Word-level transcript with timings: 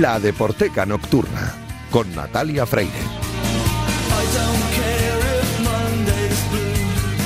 La 0.00 0.18
Deporteca 0.18 0.86
Nocturna 0.86 1.54
con 1.90 2.14
Natalia 2.16 2.64
Freire. 2.64 2.90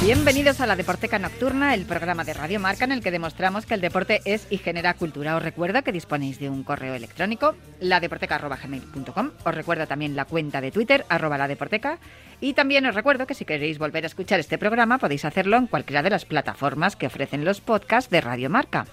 Bienvenidos 0.03 0.61
a 0.61 0.67
la 0.67 0.75
Deporteca 0.75 1.21
Nocturna, 1.21 1.73
el 1.75 1.85
programa 1.85 2.25
de 2.25 2.35
Radio 2.35 2.59
Marca 2.59 2.85
en 2.85 2.91
el 2.91 3.01
que 3.01 3.13
demostramos 3.13 3.65
que 3.65 3.75
el 3.75 3.81
deporte 3.81 4.23
es 4.25 4.49
y 4.51 4.59
genera 4.59 4.95
cultura. 4.95 5.37
Os 5.37 5.43
recuerdo 5.45 5.85
que 5.85 5.93
disponéis 5.93 6.41
de 6.41 6.51
un 6.51 6.65
correo 6.65 6.95
electrónico, 6.95 7.55
ladeporteca.gmail.com. 7.79 9.31
Os 9.45 9.55
recuerdo 9.55 9.87
también 9.87 10.17
la 10.17 10.25
cuenta 10.25 10.61
de 10.61 10.73
Twitter, 10.73 11.07
arroba 11.09 11.39
ladeporteca. 11.39 11.99
Y 12.41 12.55
también 12.55 12.87
os 12.87 12.97
recuerdo 12.97 13.29
que 13.29 13.35
si 13.35 13.45
queréis 13.45 13.79
volver 13.79 14.03
a 14.03 14.09
escuchar 14.09 14.41
este 14.41 14.59
programa 14.59 14.99
podéis 14.99 15.25
hacerlo 15.25 15.59
en 15.59 15.69
cualquiera 15.69 16.03
de 16.03 16.11
las 16.11 16.25
plataformas 16.25 16.97
que 16.97 17.07
ofrecen 17.07 17.45
los 17.45 17.61
podcasts 17.61 18.11
de 18.11 18.21
Radio 18.21 18.51
Marca. 18.51 18.87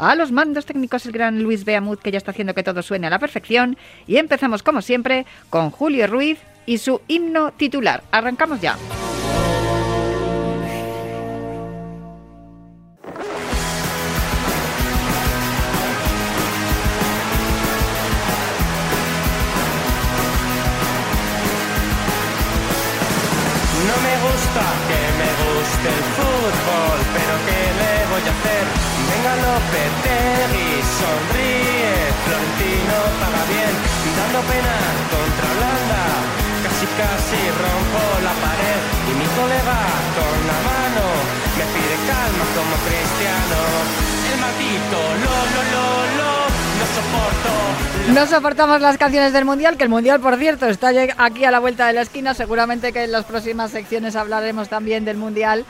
A 0.00 0.14
los 0.14 0.32
mandos 0.32 0.64
técnicos 0.64 1.04
el 1.04 1.12
gran 1.12 1.42
Luis 1.42 1.66
Beamut 1.66 2.00
que 2.00 2.10
ya 2.10 2.16
está 2.16 2.30
haciendo 2.30 2.54
que 2.54 2.62
todo 2.62 2.80
suene 2.80 3.06
a 3.06 3.10
la 3.10 3.18
perfección. 3.18 3.76
Y 4.06 4.16
empezamos 4.16 4.62
como 4.62 4.80
siempre 4.80 5.26
con 5.50 5.70
Julio 5.70 6.06
Ruiz 6.06 6.38
y 6.64 6.78
su 6.78 7.02
himno 7.06 7.52
titular. 7.52 8.02
Arrancamos 8.10 8.62
ya. 8.62 8.78
Contra. 34.46 35.50
Casi 36.64 36.86
casi 36.96 37.40
rompo 37.60 38.02
la 38.24 38.34
pared 38.40 38.80
y 39.08 39.12
mi 39.20 39.28
colega 39.36 39.78
con 40.16 40.38
la 40.50 40.58
mano 40.70 41.04
me 41.56 41.64
pide 41.74 41.96
calma 42.08 42.44
como 42.56 42.74
cristiano. 42.86 43.60
El 44.30 44.40
lo 45.22 45.34
lo 45.54 46.16
lo 46.16 46.30
no 48.14 48.26
soportamos 48.26 48.80
las 48.80 48.98
canciones 48.98 49.32
del 49.32 49.44
Mundial, 49.44 49.76
que 49.76 49.84
el 49.84 49.90
Mundial, 49.90 50.20
por 50.20 50.36
cierto, 50.36 50.66
está 50.66 50.90
aquí 51.18 51.44
a 51.44 51.50
la 51.50 51.60
vuelta 51.60 51.86
de 51.86 51.92
la 51.92 52.02
esquina. 52.02 52.34
Seguramente 52.34 52.92
que 52.92 53.04
en 53.04 53.12
las 53.12 53.24
próximas 53.24 53.70
secciones 53.70 54.16
hablaremos 54.16 54.68
también 54.68 55.04
del 55.04 55.16
Mundial. 55.16 55.64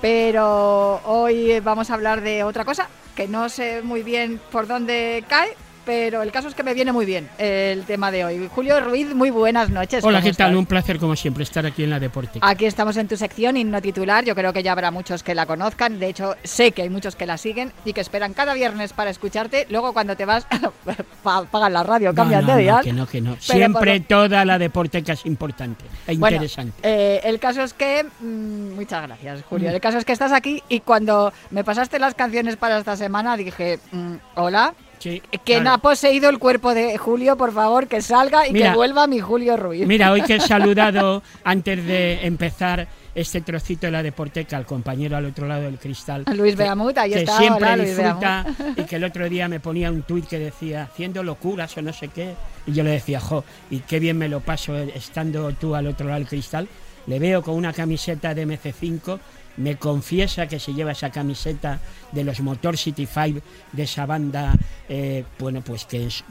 Pero 0.00 1.00
hoy 1.04 1.60
vamos 1.60 1.90
a 1.90 1.94
hablar 1.94 2.20
de 2.20 2.44
otra 2.44 2.64
cosa, 2.64 2.88
que 3.14 3.28
no 3.28 3.48
sé 3.48 3.82
muy 3.82 4.02
bien 4.02 4.40
por 4.50 4.66
dónde 4.66 5.24
cae, 5.28 5.56
pero 5.84 6.22
el 6.22 6.30
caso 6.32 6.48
es 6.48 6.54
que 6.54 6.62
me 6.62 6.74
viene 6.74 6.92
muy 6.92 7.06
bien 7.06 7.28
el 7.38 7.84
tema 7.84 8.10
de 8.10 8.24
hoy. 8.24 8.48
Julio 8.54 8.80
Ruiz, 8.80 9.14
muy 9.14 9.30
buenas 9.30 9.70
noches. 9.70 10.04
Hola, 10.04 10.20
¿cómo 10.20 10.30
¿qué 10.30 10.36
tal? 10.36 10.56
Un 10.56 10.66
placer 10.66 10.98
como 10.98 11.16
siempre 11.16 11.42
estar 11.44 11.64
aquí 11.66 11.84
en 11.84 11.90
la 11.90 11.98
Deporte. 12.00 12.38
Aquí 12.42 12.66
estamos 12.66 12.96
en 12.96 13.08
tu 13.08 13.16
sección 13.16 13.56
himno 13.56 13.80
titular. 13.82 14.24
Yo 14.24 14.34
creo 14.34 14.52
que 14.52 14.62
ya 14.62 14.72
habrá 14.72 14.90
muchos 14.90 15.22
que 15.22 15.34
la 15.34 15.46
conozcan. 15.46 15.98
De 15.98 16.08
hecho, 16.08 16.36
sé 16.44 16.72
que 16.72 16.82
hay 16.82 16.90
muchos 16.90 17.16
que 17.16 17.26
la 17.26 17.38
siguen 17.38 17.72
y 17.84 17.92
que 17.92 18.00
esperan 18.00 18.32
cada 18.34 18.54
viernes 18.54 18.92
para 18.92 19.10
escucharte. 19.10 19.66
Luego, 19.70 19.92
cuando 19.92 20.16
te 20.16 20.24
vas, 20.24 20.46
pa- 21.22 21.44
pagan 21.44 21.72
la 21.72 21.82
radio, 21.82 22.14
cambian 22.14 22.46
de 22.46 22.56
dial. 22.56 22.84
que 22.84 22.92
no, 22.92 23.06
que 23.06 23.20
no. 23.20 23.36
Siempre 23.40 24.00
toda 24.00 24.44
la 24.44 24.58
Deporteca 24.58 25.12
es 25.14 25.24
importante 25.26 25.84
e 26.06 26.14
interesante. 26.14 26.72
eh, 26.82 27.20
el 27.24 27.38
caso 27.38 27.62
es 27.62 27.74
que. 27.74 28.04
mm, 28.20 28.74
muchas 28.74 29.02
gracias, 29.06 29.42
Julio. 29.48 29.70
El 29.70 29.80
caso 29.80 29.98
es 29.98 30.04
que 30.04 30.12
estás 30.12 30.32
aquí 30.32 30.62
y 30.68 30.80
cuando 30.80 31.32
me 31.50 31.64
pasaste 31.64 31.98
las 31.98 32.14
canciones 32.14 32.56
para 32.56 32.78
esta 32.78 32.96
semana 32.96 33.36
dije: 33.36 33.78
mm, 33.92 34.14
Hola. 34.36 34.74
Sí, 35.00 35.20
Quien 35.44 35.62
claro. 35.62 35.76
ha 35.76 35.78
poseído 35.78 36.28
el 36.28 36.38
cuerpo 36.38 36.74
de 36.74 36.96
Julio, 36.98 37.36
por 37.36 37.52
favor, 37.52 37.88
que 37.88 38.02
salga 38.02 38.46
y 38.46 38.52
Mira, 38.52 38.70
que 38.70 38.76
vuelva 38.76 39.06
mi 39.06 39.18
Julio 39.18 39.56
Ruiz. 39.56 39.86
Mira, 39.86 40.12
hoy 40.12 40.20
que 40.22 40.36
he 40.36 40.40
saludado 40.40 41.22
antes 41.42 41.84
de 41.86 42.26
empezar 42.26 42.86
este 43.14 43.40
trocito 43.40 43.86
de 43.86 43.92
la 43.92 44.02
Deporteca 44.02 44.56
al 44.58 44.66
compañero 44.66 45.16
al 45.16 45.24
otro 45.24 45.48
lado 45.48 45.62
del 45.62 45.78
cristal. 45.78 46.24
Luis 46.34 46.54
que- 46.54 46.62
Beamut, 46.64 46.96
ahí 46.98 47.12
que 47.12 47.20
está. 47.20 47.38
siempre 47.38 47.64
Hola, 47.64 47.76
Luis 47.78 47.96
disfruta 47.96 48.46
Beamut. 48.58 48.78
y 48.78 48.82
que 48.84 48.96
el 48.96 49.04
otro 49.04 49.28
día 49.28 49.48
me 49.48 49.58
ponía 49.58 49.90
un 49.90 50.02
tuit 50.02 50.26
que 50.26 50.38
decía 50.38 50.82
haciendo 50.84 51.22
locuras 51.22 51.74
o 51.78 51.82
no 51.82 51.92
sé 51.94 52.08
qué 52.08 52.34
y 52.66 52.72
yo 52.72 52.84
le 52.84 52.90
decía 52.90 53.18
jo 53.20 53.42
y 53.70 53.78
qué 53.80 53.98
bien 54.00 54.18
me 54.18 54.28
lo 54.28 54.40
paso 54.40 54.76
estando 54.76 55.50
tú 55.54 55.74
al 55.74 55.86
otro 55.86 56.06
lado 56.06 56.18
del 56.20 56.28
cristal 56.28 56.68
le 57.06 57.18
veo 57.18 57.42
con 57.42 57.54
una 57.54 57.72
camiseta 57.72 58.34
de 58.34 58.46
MC5 58.46 59.18
me 59.60 59.76
confiesa 59.76 60.46
que 60.48 60.58
se 60.58 60.72
lleva 60.74 60.92
esa 60.92 61.10
camiseta 61.10 61.80
de 62.12 62.24
los 62.24 62.40
Motor 62.40 62.76
City 62.76 63.06
5 63.06 63.40
de 63.72 63.82
esa 63.82 64.06
banda 64.06 64.54
eh, 64.88 65.24
bueno 65.38 65.62
pues 65.62 65.84
que 65.84 66.06
es 66.06 66.24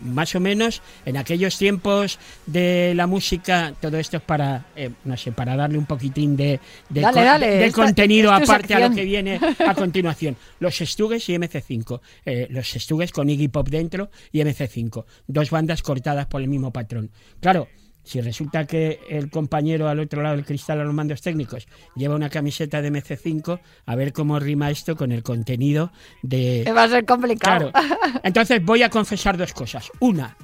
más 0.00 0.34
o 0.34 0.40
menos 0.40 0.82
en 1.04 1.16
aquellos 1.16 1.58
tiempos 1.58 2.18
de 2.46 2.92
la 2.94 3.06
música 3.06 3.74
todo 3.80 3.98
esto 3.98 4.16
es 4.18 4.22
para 4.22 4.66
eh, 4.76 4.90
no 5.04 5.16
sé 5.16 5.32
para 5.32 5.56
darle 5.56 5.78
un 5.78 5.86
poquitín 5.86 6.36
de, 6.36 6.60
de, 6.88 7.00
Dale, 7.00 7.14
con- 7.14 7.24
dale, 7.24 7.46
de 7.48 7.66
esta- 7.66 7.82
contenido 7.84 8.32
aparte 8.32 8.74
a 8.74 8.88
lo 8.88 8.94
que 8.94 9.04
viene 9.04 9.40
a 9.66 9.74
continuación. 9.74 10.36
Los 10.60 10.76
Stugues 10.78 11.28
y 11.28 11.34
MC5. 11.34 12.00
Eh, 12.24 12.46
los 12.50 12.68
Stugues 12.70 13.12
con 13.12 13.28
Iggy 13.28 13.48
Pop 13.48 13.68
dentro 13.68 14.10
y 14.32 14.40
MC5. 14.40 15.04
Dos 15.26 15.50
bandas 15.50 15.82
cortadas 15.82 16.26
por 16.26 16.40
el 16.42 16.48
mismo 16.48 16.72
patrón. 16.72 17.10
Claro, 17.40 17.68
si 18.06 18.20
resulta 18.20 18.66
que 18.66 19.00
el 19.10 19.30
compañero 19.30 19.88
al 19.88 19.98
otro 19.98 20.22
lado 20.22 20.36
del 20.36 20.44
cristal 20.44 20.80
a 20.80 20.84
los 20.84 20.94
mandos 20.94 21.20
técnicos 21.20 21.66
lleva 21.96 22.14
una 22.14 22.30
camiseta 22.30 22.80
de 22.80 22.92
MC5, 22.92 23.58
a 23.84 23.96
ver 23.96 24.12
cómo 24.12 24.38
rima 24.38 24.70
esto 24.70 24.94
con 24.94 25.10
el 25.10 25.24
contenido 25.24 25.90
de... 26.22 26.72
Va 26.74 26.84
a 26.84 26.88
ser 26.88 27.04
complicado. 27.04 27.72
Claro. 27.72 28.20
Entonces 28.22 28.64
voy 28.64 28.84
a 28.84 28.90
confesar 28.90 29.36
dos 29.36 29.52
cosas. 29.52 29.90
Una, 29.98 30.36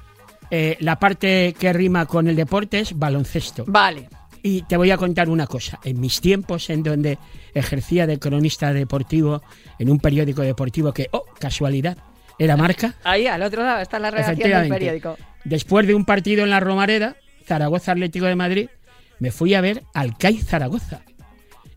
eh, 0.50 0.76
la 0.80 0.98
parte 0.98 1.54
que 1.56 1.72
rima 1.72 2.04
con 2.06 2.26
el 2.26 2.34
deporte 2.34 2.80
es 2.80 2.98
baloncesto. 2.98 3.64
Vale. 3.68 4.08
Y 4.42 4.62
te 4.62 4.76
voy 4.76 4.90
a 4.90 4.96
contar 4.96 5.28
una 5.28 5.46
cosa. 5.46 5.78
En 5.84 6.00
mis 6.00 6.20
tiempos 6.20 6.68
en 6.68 6.82
donde 6.82 7.16
ejercía 7.54 8.08
de 8.08 8.18
cronista 8.18 8.72
deportivo 8.72 9.40
en 9.78 9.88
un 9.88 10.00
periódico 10.00 10.42
deportivo 10.42 10.92
que, 10.92 11.06
oh, 11.12 11.24
casualidad, 11.38 11.96
era 12.40 12.56
marca, 12.56 12.96
Ahí, 13.04 13.28
al 13.28 13.42
otro 13.42 13.62
lado 13.62 13.80
está 13.80 14.00
la 14.00 14.10
redacción 14.10 14.50
del 14.50 14.68
periódico. 14.68 15.16
después 15.44 15.86
de 15.86 15.94
un 15.94 16.04
partido 16.04 16.42
en 16.42 16.50
la 16.50 16.58
Romareda, 16.58 17.14
Zaragoza 17.42 17.92
Atlético 17.92 18.26
de 18.26 18.36
Madrid, 18.36 18.68
me 19.18 19.30
fui 19.30 19.54
a 19.54 19.60
ver 19.60 19.84
al 19.94 20.16
CAI 20.16 20.38
Zaragoza. 20.38 21.02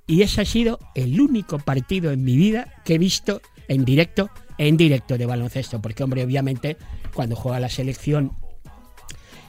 Y 0.07 0.21
ese 0.21 0.41
ha 0.41 0.45
sido 0.45 0.79
el 0.93 1.19
único 1.19 1.59
partido 1.59 2.11
en 2.11 2.23
mi 2.23 2.35
vida 2.35 2.73
que 2.83 2.95
he 2.95 2.97
visto 2.97 3.41
en 3.67 3.85
directo, 3.85 4.29
en 4.57 4.77
directo 4.77 5.17
de 5.17 5.25
baloncesto. 5.25 5.81
Porque, 5.81 6.03
hombre, 6.03 6.23
obviamente, 6.23 6.77
cuando 7.13 7.35
juega 7.35 7.59
la 7.59 7.69
selección 7.69 8.33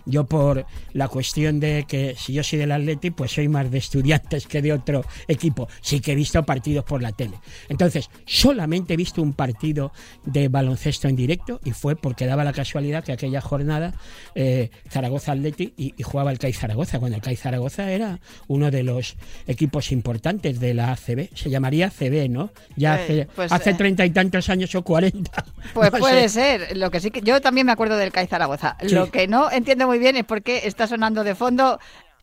yo 0.06 0.25
por 0.25 0.65
la 0.93 1.09
cuestión 1.09 1.61
de 1.61 1.84
que 1.87 2.15
si 2.17 2.33
yo 2.33 2.43
soy 2.43 2.59
del 2.61 2.72
Atleti, 2.72 3.11
pues 3.11 3.33
soy 3.33 3.49
más 3.49 3.71
de 3.71 3.78
estudiantes 3.78 4.47
que 4.47 4.62
de 4.62 4.72
otro 4.72 5.05
equipo. 5.28 5.69
Sí 5.83 6.00
que 6.00 6.12
he 6.12 6.15
visto 6.15 6.43
partidos 6.44 6.84
por 6.84 7.03
la 7.03 7.12
tele. 7.12 7.39
Entonces, 7.69 8.09
solamente 8.25 8.95
he 8.95 8.97
visto 8.97 9.21
un 9.22 9.33
partido 9.33 9.93
de 10.25 10.49
baloncesto 10.49 11.09
en 11.09 11.16
directo 11.16 11.61
y 11.65 11.72
fue 11.72 11.97
porque 11.97 12.27
daba 12.27 12.45
la 12.45 12.53
casualidad 12.53 13.05
que 13.05 13.12
aquella 13.12 13.41
jornada 13.41 13.95
eh, 14.34 14.71
Zaragoza 14.91 15.33
Atleti 15.33 15.75
y, 15.77 15.95
y 15.97 16.03
jugaba 16.03 16.31
el 16.31 16.39
CAI 16.39 16.53
Zaragoza, 16.53 16.99
cuando 16.99 17.16
el 17.16 17.22
CAI 17.22 17.37
Zaragoza 17.37 17.91
era 17.91 18.21
uno 18.47 18.71
de 18.71 18.83
los 18.83 19.16
equipos 19.47 19.92
importantes 19.92 20.60
de 20.60 20.75
la 20.75 20.92
ACB. 20.92 21.28
Se 21.34 21.51
llamaría 21.51 21.86
ACB, 21.89 22.28
¿no? 22.31 22.51
Ya 22.77 22.97
Eh, 22.97 23.03
hace 23.03 23.28
pues, 23.34 23.53
hace 23.53 23.71
eh, 23.71 23.75
treinta 23.75 24.04
y 24.07 24.10
tantos 24.10 24.48
años 24.48 24.75
o 24.75 24.83
cuarenta. 24.83 25.45
Pues 25.75 25.92
No 25.97 25.98
puede 25.98 26.28
sé. 26.28 26.59
ser. 26.59 26.77
Lo 26.77 26.91
que 26.91 27.01
sí 27.01 27.10
que 27.10 27.21
yo 27.22 27.41
también 27.41 27.66
me 27.66 27.72
acuerdo 27.72 27.97
del 27.97 28.13
CAI 28.13 28.27
Zaragoza. 28.27 28.77
Sí. 28.86 28.95
Lo 28.95 29.10
que 29.10 29.27
no 29.28 29.51
entiendo 29.51 29.86
muy 29.86 29.96
bien 29.98 30.16
es 30.16 30.25
por 30.25 30.43
qué 30.43 30.63
está 30.65 30.87
sonando 30.87 31.25
de 31.25 31.34
fondo 31.34 31.78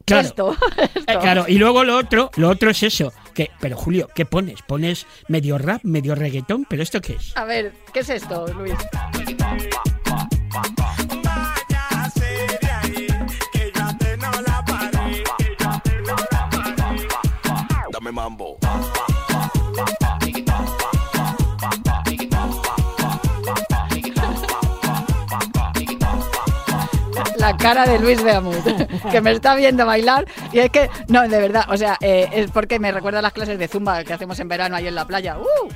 Claro. 0.06 0.28
esto. 0.28 0.58
Eh, 0.78 0.90
esto. 0.96 1.20
claro, 1.20 1.46
y 1.48 1.58
luego 1.58 1.84
lo 1.84 1.98
otro, 1.98 2.30
lo 2.36 2.50
otro 2.50 2.70
es 2.70 2.84
eso. 2.84 3.14
Que, 3.34 3.50
pero 3.60 3.78
Julio, 3.78 4.10
¿qué 4.14 4.26
pones? 4.26 4.62
¿Pones 4.62 5.08
medio 5.28 5.58
rap, 5.58 5.82
medio 5.84 6.14
reggaetón? 6.16 6.66
¿Pero 6.70 6.84
esto 6.84 7.02
qué 7.02 7.14
es? 7.14 7.36
A 7.38 7.46
ver, 7.46 7.74
¿qué 7.94 8.02
es 8.02 8.10
esto, 8.10 8.46
Luis? 8.54 8.74
Váyase 17.94 18.48
de 18.48 18.63
La 27.44 27.58
cara 27.58 27.86
de 27.86 28.00
Luis 28.00 28.24
Beamut, 28.24 28.56
que 29.12 29.20
me 29.20 29.32
está 29.32 29.54
viendo 29.54 29.86
bailar. 29.86 30.26
Y 30.54 30.60
es 30.60 30.70
que, 30.70 30.90
no, 31.10 31.28
de 31.28 31.42
verdad, 31.42 31.66
o 31.68 31.76
sea, 31.76 31.98
eh, 32.00 32.30
es 32.32 32.50
porque 32.52 32.80
me 32.80 32.90
recuerda 32.90 33.20
a 33.20 33.22
las 33.22 33.34
clases 33.34 33.60
de 33.60 33.68
zumba 33.68 34.02
que 34.06 34.14
hacemos 34.14 34.40
en 34.40 34.48
verano 34.48 34.78
ahí 34.78 34.88
en 34.88 34.96
la 34.96 35.06
playa. 35.06 35.38
¡Uh! 35.38 35.68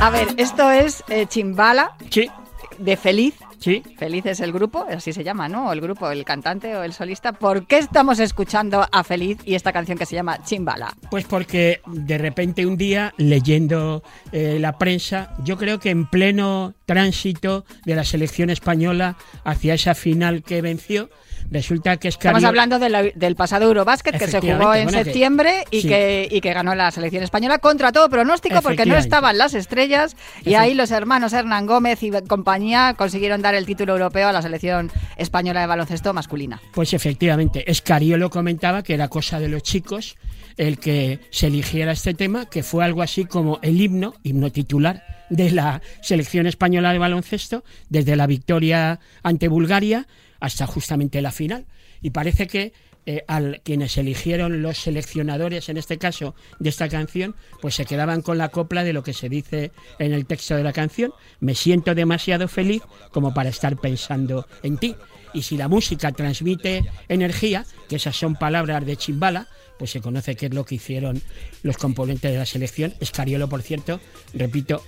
A 0.00 0.10
ver, 0.10 0.28
esto 0.38 0.70
es 0.70 1.04
eh, 1.10 1.26
Chimbala 1.26 1.94
Sí, 2.08 2.30
de 2.78 2.96
Feliz, 2.96 3.34
Sí. 3.58 3.82
Feliz 3.96 4.26
es 4.26 4.40
el 4.40 4.52
grupo, 4.52 4.86
así 4.88 5.12
se 5.12 5.24
llama, 5.24 5.48
¿no? 5.48 5.72
El 5.72 5.80
grupo, 5.80 6.10
el 6.10 6.24
cantante 6.24 6.76
o 6.76 6.82
el 6.82 6.92
solista. 6.92 7.32
¿Por 7.32 7.66
qué 7.66 7.78
estamos 7.78 8.20
escuchando 8.20 8.86
a 8.90 9.04
Feliz 9.04 9.38
y 9.44 9.54
esta 9.54 9.72
canción 9.72 9.98
que 9.98 10.06
se 10.06 10.14
llama 10.14 10.42
Chimbala? 10.44 10.94
Pues 11.10 11.24
porque 11.24 11.80
de 11.86 12.18
repente 12.18 12.66
un 12.66 12.76
día, 12.76 13.12
leyendo 13.16 14.02
eh, 14.32 14.58
la 14.60 14.78
prensa, 14.78 15.34
yo 15.44 15.56
creo 15.58 15.78
que 15.78 15.90
en 15.90 16.06
pleno 16.06 16.74
tránsito 16.86 17.64
de 17.84 17.96
la 17.96 18.04
selección 18.04 18.50
española 18.50 19.16
hacia 19.44 19.74
esa 19.74 19.94
final 19.94 20.42
que 20.42 20.62
venció, 20.62 21.10
resulta 21.50 21.96
que 21.96 22.08
Estamos 22.08 22.44
hablando 22.44 22.78
de 22.78 22.88
la- 22.88 23.02
del 23.02 23.36
pasado 23.36 23.66
Eurobásquet 23.66 24.18
que 24.18 24.26
se 24.28 24.40
jugó 24.40 24.74
en 24.74 24.84
bueno, 24.84 24.98
que- 24.98 25.04
septiembre 25.04 25.64
y, 25.70 25.82
sí. 25.82 25.88
que, 25.88 26.28
y 26.30 26.40
que 26.40 26.52
ganó 26.52 26.74
la 26.74 26.90
selección 26.90 27.22
española 27.22 27.58
contra 27.58 27.92
todo 27.92 28.08
pronóstico 28.08 28.60
porque 28.62 28.86
no 28.86 28.96
estaban 28.96 29.38
las 29.38 29.54
estrellas 29.54 30.16
y 30.44 30.54
ahí 30.54 30.74
los 30.74 30.90
hermanos 30.90 31.32
Hernán 31.32 31.66
Gómez 31.66 32.02
y 32.02 32.10
compañía 32.26 32.94
consiguieron 32.96 33.42
dar 33.42 33.54
el 33.54 33.66
título 33.66 33.92
europeo 33.92 34.28
a 34.28 34.32
la 34.32 34.42
selección 34.42 34.90
española 35.16 35.60
de 35.60 35.66
baloncesto 35.66 36.12
masculina. 36.14 36.60
Pues 36.72 36.92
efectivamente, 36.92 37.70
Escariolo 37.70 38.30
comentaba 38.30 38.82
que 38.82 38.94
era 38.94 39.08
cosa 39.08 39.40
de 39.40 39.48
los 39.48 39.62
chicos 39.62 40.16
el 40.56 40.78
que 40.78 41.20
se 41.30 41.46
eligiera 41.46 41.92
este 41.92 42.14
tema, 42.14 42.46
que 42.46 42.64
fue 42.64 42.84
algo 42.84 43.02
así 43.02 43.24
como 43.24 43.60
el 43.62 43.80
himno, 43.80 44.14
himno 44.24 44.50
titular 44.50 45.04
de 45.30 45.50
la 45.52 45.80
selección 46.02 46.46
española 46.48 46.92
de 46.92 46.98
baloncesto, 46.98 47.62
desde 47.88 48.16
la 48.16 48.26
victoria 48.26 48.98
ante 49.22 49.46
Bulgaria 49.46 50.06
hasta 50.40 50.66
justamente 50.66 51.22
la 51.22 51.32
final. 51.32 51.66
Y 52.00 52.10
parece 52.10 52.46
que 52.46 52.72
eh, 53.06 53.24
al 53.26 53.62
quienes 53.64 53.96
eligieron 53.96 54.60
los 54.60 54.76
seleccionadores, 54.76 55.70
en 55.70 55.78
este 55.78 55.96
caso 55.96 56.34
de 56.58 56.68
esta 56.68 56.90
canción, 56.90 57.34
pues 57.62 57.74
se 57.74 57.86
quedaban 57.86 58.20
con 58.20 58.36
la 58.36 58.50
copla 58.50 58.84
de 58.84 58.92
lo 58.92 59.02
que 59.02 59.14
se 59.14 59.30
dice 59.30 59.72
en 59.98 60.12
el 60.12 60.26
texto 60.26 60.54
de 60.56 60.62
la 60.62 60.74
canción. 60.74 61.14
Me 61.40 61.54
siento 61.54 61.94
demasiado 61.94 62.48
feliz 62.48 62.82
como 63.10 63.32
para 63.32 63.48
estar 63.48 63.78
pensando 63.78 64.46
en 64.62 64.76
ti. 64.76 64.94
Y 65.32 65.42
si 65.42 65.56
la 65.56 65.68
música 65.68 66.12
transmite 66.12 66.84
energía, 67.08 67.64
que 67.88 67.96
esas 67.96 68.14
son 68.14 68.34
palabras 68.34 68.84
de 68.84 68.96
Chimbala, 68.96 69.48
pues 69.78 69.90
se 69.90 70.02
conoce 70.02 70.36
qué 70.36 70.46
es 70.46 70.54
lo 70.54 70.66
que 70.66 70.74
hicieron 70.74 71.22
los 71.62 71.78
componentes 71.78 72.30
de 72.30 72.38
la 72.38 72.44
selección. 72.44 72.92
Escariolo, 73.00 73.48
por 73.48 73.62
cierto, 73.62 74.00
repito, 74.34 74.82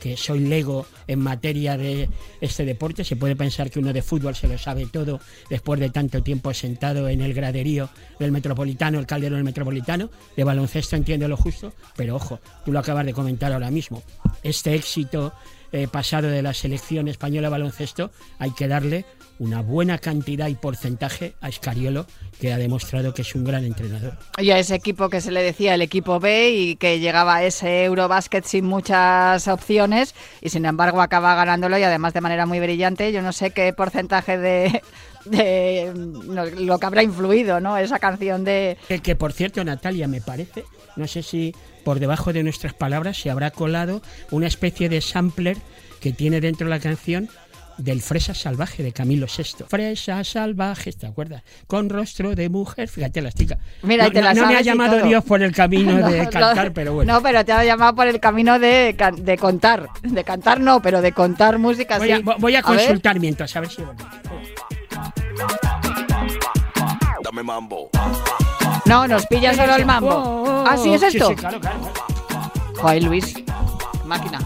que 0.00 0.16
soy 0.16 0.40
lego 0.40 0.86
en 1.06 1.20
materia 1.20 1.76
de 1.76 2.08
este 2.40 2.64
deporte. 2.64 3.04
Se 3.04 3.16
puede 3.16 3.36
pensar 3.36 3.70
que 3.70 3.78
uno 3.78 3.92
de 3.92 4.02
fútbol 4.02 4.34
se 4.34 4.48
lo 4.48 4.58
sabe 4.58 4.86
todo 4.86 5.20
después 5.50 5.80
de 5.80 5.90
tanto 5.90 6.22
tiempo 6.22 6.52
sentado 6.54 7.08
en 7.08 7.20
el 7.20 7.34
graderío 7.34 7.88
del 8.18 8.32
Metropolitano, 8.32 8.98
el 8.98 9.06
caldero 9.06 9.36
del 9.36 9.44
Metropolitano. 9.44 10.10
De 10.36 10.44
baloncesto 10.44 10.96
entiende 10.96 11.28
lo 11.28 11.36
justo, 11.36 11.72
pero 11.96 12.16
ojo, 12.16 12.40
tú 12.64 12.72
lo 12.72 12.78
acabas 12.78 13.06
de 13.06 13.12
comentar 13.12 13.52
ahora 13.52 13.70
mismo. 13.70 14.02
Este 14.42 14.74
éxito 14.74 15.32
eh, 15.72 15.88
pasado 15.88 16.28
de 16.28 16.42
la 16.42 16.54
selección 16.54 17.08
española 17.08 17.48
de 17.48 17.52
baloncesto 17.52 18.10
hay 18.38 18.52
que 18.52 18.68
darle 18.68 19.04
una 19.38 19.62
buena 19.62 19.98
cantidad 19.98 20.48
y 20.48 20.54
porcentaje 20.54 21.34
a 21.40 21.48
Escariolo, 21.48 22.06
que 22.40 22.52
ha 22.52 22.58
demostrado 22.58 23.14
que 23.14 23.22
es 23.22 23.34
un 23.34 23.44
gran 23.44 23.64
entrenador. 23.64 24.16
Y 24.38 24.50
a 24.50 24.58
ese 24.58 24.74
equipo 24.74 25.08
que 25.08 25.20
se 25.20 25.30
le 25.30 25.42
decía 25.42 25.74
el 25.74 25.82
equipo 25.82 26.20
B 26.20 26.50
y 26.50 26.76
que 26.76 27.00
llegaba 27.00 27.36
a 27.36 27.44
ese 27.44 27.84
Eurobásquet 27.84 28.44
sin 28.44 28.64
muchas 28.64 29.48
opciones 29.48 30.14
y 30.40 30.50
sin 30.50 30.66
embargo 30.66 31.00
acaba 31.00 31.34
ganándolo 31.34 31.78
y 31.78 31.82
además 31.82 32.14
de 32.14 32.20
manera 32.20 32.46
muy 32.46 32.60
brillante. 32.60 33.12
Yo 33.12 33.22
no 33.22 33.32
sé 33.32 33.50
qué 33.50 33.72
porcentaje 33.72 34.38
de, 34.38 34.82
de 35.24 35.92
no, 35.94 36.44
lo 36.44 36.78
que 36.78 36.86
habrá 36.86 37.02
influido, 37.02 37.60
¿no? 37.60 37.76
Esa 37.78 37.98
canción 37.98 38.44
de... 38.44 38.76
Que, 38.88 39.00
que, 39.00 39.16
por 39.16 39.32
cierto, 39.32 39.64
Natalia, 39.64 40.08
me 40.08 40.20
parece, 40.20 40.64
no 40.96 41.06
sé 41.06 41.22
si 41.22 41.54
por 41.84 42.00
debajo 42.00 42.32
de 42.32 42.42
nuestras 42.42 42.74
palabras 42.74 43.18
se 43.18 43.30
habrá 43.30 43.50
colado 43.50 44.02
una 44.30 44.46
especie 44.46 44.88
de 44.88 45.00
sampler 45.00 45.56
que 46.00 46.12
tiene 46.12 46.40
dentro 46.40 46.68
la 46.68 46.80
canción 46.80 47.28
del 47.78 48.00
Fresa 48.02 48.34
Salvaje 48.34 48.82
de 48.82 48.92
Camilo 48.92 49.26
VI. 49.26 49.64
Fresa 49.68 50.24
Salvaje, 50.24 50.92
¿te 50.92 51.06
acuerdas? 51.06 51.42
Con 51.66 51.88
rostro 51.90 52.34
de 52.34 52.48
mujer, 52.48 52.88
fíjate 52.88 53.20
las 53.22 53.34
chicas. 53.34 53.58
Mira, 53.82 54.04
no, 54.04 54.08
y 54.10 54.12
te 54.12 54.22
la 54.22 54.34
no- 54.34 54.42
no 54.42 54.48
me 54.48 54.56
ha 54.56 54.60
llamado. 54.62 55.02
Dios 55.02 55.24
por 55.24 55.42
el 55.42 55.52
camino 55.52 55.92
No, 55.98 56.08
de 56.08 56.24
no, 56.24 56.30
cantar, 56.30 56.72
pero 56.72 56.94
bueno. 56.94 57.12
No, 57.14 57.22
pero 57.22 57.44
te 57.44 57.52
ha 57.52 57.64
llamado 57.64 57.94
por 57.94 58.06
el 58.06 58.18
camino 58.20 58.58
de, 58.58 58.96
de 59.18 59.36
contar. 59.38 59.88
De 60.02 60.24
cantar 60.24 60.60
no, 60.60 60.80
pero 60.80 61.02
de 61.02 61.12
contar 61.12 61.58
música 61.58 61.98
voy, 61.98 62.08
sí. 62.08 62.12
a, 62.14 62.20
voy 62.38 62.54
a 62.54 62.62
ver. 62.62 62.64
consultar 62.64 63.20
mientras, 63.20 63.54
a 63.56 63.60
ver 63.60 63.70
si... 63.70 63.82
Dame 67.22 67.42
mambo. 67.42 67.90
No, 68.84 69.06
nos 69.08 69.26
pilla 69.26 69.52
solo 69.54 69.74
el 69.76 69.84
mambo. 69.84 70.10
Oh, 70.14 70.44
oh, 70.62 70.64
¿Ah, 70.66 70.76
sí 70.76 70.92
es 70.94 71.00
sí, 71.00 71.06
esto? 71.08 71.28
sí, 71.30 71.34
claro, 71.34 71.60
claro, 71.60 71.80
claro. 71.80 72.52
Joder, 72.76 73.02
Luis. 73.02 73.34
Máquina. 74.04 74.38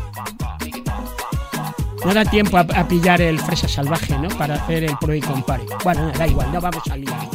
No 2.04 2.14
da 2.14 2.24
tiempo 2.24 2.56
a, 2.56 2.60
a 2.60 2.88
pillar 2.88 3.20
el 3.20 3.38
fresa 3.38 3.68
salvaje, 3.68 4.16
¿no? 4.18 4.28
Para 4.30 4.54
hacer 4.54 4.84
el 4.84 4.96
pro 4.98 5.14
y 5.14 5.20
compare. 5.20 5.64
Bueno, 5.84 6.06
no, 6.06 6.12
da 6.18 6.26
igual, 6.26 6.52
no 6.52 6.60
vamos 6.60 6.82
a 6.90 6.96
liar. 6.96 7.28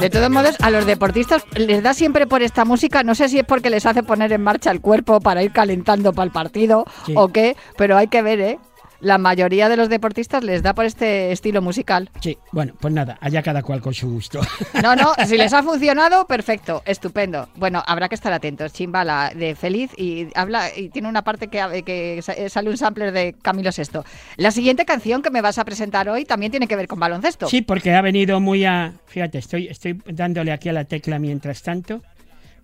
De 0.00 0.10
todos 0.10 0.30
modos, 0.30 0.54
a 0.60 0.70
los 0.70 0.86
deportistas 0.86 1.42
les 1.56 1.82
da 1.82 1.92
siempre 1.92 2.26
por 2.28 2.42
esta 2.42 2.64
música, 2.64 3.02
no 3.02 3.16
sé 3.16 3.28
si 3.28 3.40
es 3.40 3.44
porque 3.44 3.68
les 3.68 3.84
hace 3.84 4.04
poner 4.04 4.32
en 4.32 4.42
marcha 4.42 4.70
el 4.70 4.80
cuerpo 4.80 5.20
para 5.20 5.42
ir 5.42 5.50
calentando 5.52 6.12
para 6.12 6.26
el 6.26 6.30
partido 6.30 6.84
Sí. 7.04 7.14
o 7.16 7.28
qué, 7.28 7.56
pero 7.76 7.96
hay 7.96 8.06
que 8.06 8.22
ver, 8.22 8.40
¿eh? 8.40 8.58
La 9.00 9.16
mayoría 9.16 9.68
de 9.68 9.76
los 9.76 9.88
deportistas 9.88 10.42
les 10.42 10.62
da 10.62 10.74
por 10.74 10.84
este 10.84 11.30
estilo 11.30 11.62
musical. 11.62 12.10
Sí, 12.20 12.36
bueno, 12.50 12.74
pues 12.80 12.92
nada, 12.92 13.16
allá 13.20 13.42
cada 13.42 13.62
cual 13.62 13.80
con 13.80 13.94
su 13.94 14.10
gusto. 14.10 14.40
No, 14.82 14.96
no, 14.96 15.12
si 15.26 15.36
les 15.36 15.52
ha 15.52 15.62
funcionado, 15.64 16.26
perfecto, 16.26 16.82
estupendo. 16.84 17.48
Bueno, 17.56 17.82
habrá 17.86 18.08
que 18.08 18.14
estar 18.14 18.32
atentos. 18.32 18.72
Chimbala 18.72 19.32
de 19.34 19.54
Feliz 19.54 19.90
y 19.96 20.28
habla 20.34 20.74
y 20.76 20.88
tiene 20.88 21.08
una 21.08 21.22
parte 21.22 21.48
que, 21.48 21.82
que 21.84 22.20
sa- 22.22 22.48
sale 22.48 22.70
un 22.70 22.76
sampler 22.76 23.12
de 23.12 23.34
Camilo 23.40 23.70
VI. 23.76 24.00
La 24.36 24.50
siguiente 24.50 24.84
canción 24.84 25.22
que 25.22 25.30
me 25.30 25.42
vas 25.42 25.58
a 25.58 25.64
presentar 25.64 26.08
hoy 26.08 26.24
también 26.24 26.50
tiene 26.50 26.66
que 26.66 26.76
ver 26.76 26.88
con 26.88 26.98
baloncesto. 26.98 27.48
Sí, 27.48 27.62
porque 27.62 27.94
ha 27.94 28.02
venido 28.02 28.40
muy 28.40 28.64
a... 28.64 28.94
Fíjate, 29.06 29.38
estoy, 29.38 29.68
estoy 29.68 30.00
dándole 30.06 30.50
aquí 30.52 30.68
a 30.68 30.72
la 30.72 30.84
tecla 30.84 31.18
mientras 31.18 31.62
tanto 31.62 32.02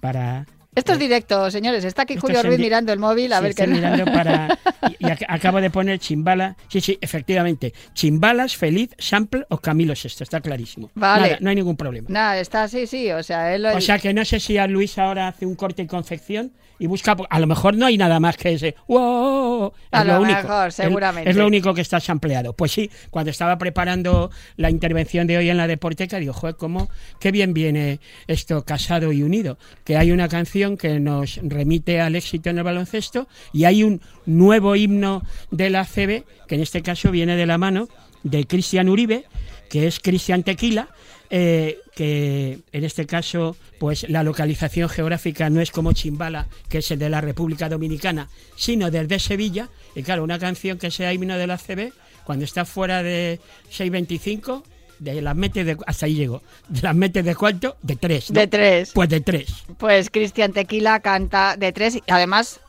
para... 0.00 0.46
Esto 0.74 0.92
es 0.92 0.98
directo, 0.98 1.50
señores. 1.50 1.84
Está 1.84 2.02
aquí 2.02 2.14
Esto 2.14 2.26
Julio 2.26 2.42
Ruiz 2.42 2.58
mirando 2.58 2.92
el 2.92 2.98
móvil 2.98 3.32
a 3.32 3.38
Sí, 3.38 3.42
ver 3.44 3.54
qué. 3.54 3.66
mirando 3.66 4.04
para... 4.06 4.58
Y, 4.98 5.06
y 5.06 5.08
ac- 5.08 5.24
acabo 5.28 5.60
de 5.62 5.70
poner 5.70 5.98
Chimbala. 5.98 6.56
Sí, 6.68 6.80
sí, 6.80 6.98
efectivamente. 7.00 7.72
Chimbalas, 7.94 8.54
Feliz, 8.56 8.90
Sample 8.98 9.46
o 9.48 9.56
Camilo 9.58 9.96
Sesto, 9.96 10.24
está 10.24 10.40
clarísimo. 10.42 10.90
Vale. 10.94 11.22
Nada, 11.22 11.38
no 11.40 11.48
hay 11.50 11.56
ningún 11.56 11.76
problema. 11.76 12.08
Nada, 12.10 12.38
está 12.38 12.64
así, 12.64 12.86
sí. 12.86 13.10
O 13.12 13.22
sea, 13.22 13.54
él. 13.54 13.64
O 13.64 13.80
sea 13.80 13.98
que 13.98 14.12
no 14.12 14.24
sé 14.26 14.40
si 14.40 14.58
a 14.58 14.66
Luis 14.66 14.98
ahora 14.98 15.28
hace 15.28 15.46
un 15.46 15.54
corte 15.54 15.82
y 15.82 15.86
confección 15.86 16.52
y 16.78 16.86
busca. 16.86 17.16
A 17.30 17.40
lo 17.40 17.46
mejor 17.46 17.76
no 17.76 17.86
hay 17.86 17.96
nada 17.96 18.20
más 18.20 18.36
que 18.36 18.52
ese. 18.52 18.74
¡Wow! 18.86 19.72
A 19.90 20.04
lo 20.04 20.20
único. 20.20 20.42
mejor, 20.42 20.68
Es- 20.68 20.74
seguramente. 20.74 21.30
Es, 21.30 21.36
lo 21.36 21.46
único 21.46 21.72
que 21.72 21.80
está 21.80 21.98
sampleado. 22.00 22.52
Pues 22.54 22.72
sí, 22.72 22.90
cuando 23.10 23.30
estaba 23.30 23.56
preparando 23.56 24.30
la 24.56 24.68
intervención 24.70 25.26
de 25.26 25.38
hoy 25.38 25.48
en 25.48 25.56
la 25.56 25.66
Deporteca, 25.66 26.18
digo, 26.18 26.32
joder, 26.34 26.56
cómo, 26.56 26.90
qué 27.20 27.30
bien 27.30 27.54
viene 27.54 28.00
esto 28.26 28.64
casado 28.64 29.12
y 29.12 29.22
unido. 29.22 29.56
Que 29.84 29.96
hay 29.96 30.12
una 30.12 30.28
canción 30.28 30.63
que 30.76 30.98
nos 31.00 31.38
remite 31.42 32.00
al 32.00 32.16
éxito 32.16 32.50
en 32.50 32.58
el 32.58 32.64
baloncesto 32.64 33.28
y 33.52 33.64
hay 33.64 33.84
un 33.84 34.00
nuevo 34.26 34.74
himno 34.74 35.22
de 35.50 35.70
la 35.70 35.84
CB, 35.84 36.24
que 36.48 36.54
en 36.54 36.60
este 36.60 36.82
caso 36.82 37.10
viene 37.10 37.36
de 37.36 37.46
la 37.46 37.58
mano 37.58 37.88
de 38.22 38.46
Cristian 38.46 38.88
Uribe, 38.88 39.24
que 39.68 39.86
es 39.86 40.00
Cristian 40.00 40.42
Tequila, 40.42 40.88
eh, 41.30 41.78
que 41.94 42.60
en 42.72 42.84
este 42.84 43.06
caso, 43.06 43.56
pues 43.78 44.08
la 44.08 44.22
localización 44.22 44.88
geográfica 44.88 45.50
no 45.50 45.60
es 45.60 45.70
como 45.70 45.92
Chimbala, 45.92 46.48
que 46.68 46.78
es 46.78 46.90
el 46.90 46.98
de 46.98 47.10
la 47.10 47.20
República 47.20 47.68
Dominicana, 47.68 48.28
sino 48.56 48.90
desde 48.90 49.18
Sevilla. 49.18 49.68
Y 49.94 50.02
claro, 50.02 50.24
una 50.24 50.38
canción 50.38 50.78
que 50.78 50.90
sea 50.90 51.12
himno 51.12 51.36
de 51.36 51.46
la 51.46 51.58
CB, 51.58 51.92
cuando 52.24 52.44
está 52.44 52.64
fuera 52.64 53.02
de 53.02 53.40
6.25, 53.70 54.62
de 55.04 55.22
las 55.22 55.36
metes 55.36 55.66
de 55.66 55.76
hasta 55.86 56.06
ahí 56.06 56.14
llego. 56.14 56.42
De 56.68 56.82
las 56.82 56.94
metes 56.94 57.24
de 57.24 57.34
cuánto? 57.36 57.76
De 57.82 57.96
tres. 57.96 58.30
¿no? 58.30 58.40
De 58.40 58.46
tres. 58.46 58.90
Pues 58.92 59.08
de 59.08 59.20
tres. 59.20 59.64
Pues 59.78 60.10
Cristian 60.10 60.52
Tequila 60.52 61.00
canta 61.00 61.56
de 61.56 61.72
tres 61.72 61.96
y 61.96 62.02
además 62.08 62.60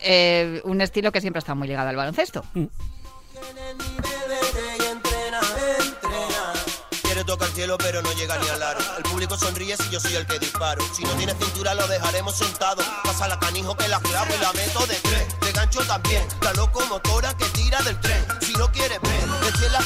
eh, 0.00 0.60
un 0.64 0.80
estilo 0.80 1.12
que 1.12 1.20
siempre 1.20 1.38
está 1.38 1.54
muy 1.54 1.68
ligado 1.68 1.88
al 1.88 1.96
baloncesto. 1.96 2.44
Quiere 7.02 7.24
tocar 7.24 7.48
el 7.48 7.54
cielo 7.54 7.78
pero 7.78 8.02
no 8.02 8.12
llega 8.14 8.36
ni 8.38 8.48
al 8.48 8.62
aro. 8.62 8.80
El 8.98 9.02
público 9.04 9.36
sonríe 9.38 9.76
si 9.76 9.88
yo 9.90 10.00
soy 10.00 10.14
el 10.14 10.26
que 10.26 10.38
disparo. 10.38 10.82
Si 10.94 11.02
no 11.04 11.10
tiene 11.12 11.32
cintura 11.34 11.74
lo 11.74 11.86
dejaremos 11.86 12.36
sentado. 12.36 12.82
Pasa 13.04 13.28
la 13.28 13.38
canijo 13.38 13.76
que 13.76 13.88
la 13.88 14.00
clavo 14.00 14.34
y 14.36 14.42
la 14.42 14.52
meto 14.52 14.86
de 14.86 14.96
tres. 14.96 15.40
De 15.40 15.52
gancho 15.52 15.80
también, 15.86 16.24
la 16.42 16.52
locomotora 16.54 17.34
que 17.36 17.44
tira 17.46 17.80
del 17.82 17.98
tren. 18.00 18.24
Si 18.40 18.52
no 18.54 18.70
quieres 18.72 19.00
ver, 19.00 19.13
eche 19.48 19.68
la. 19.70 19.84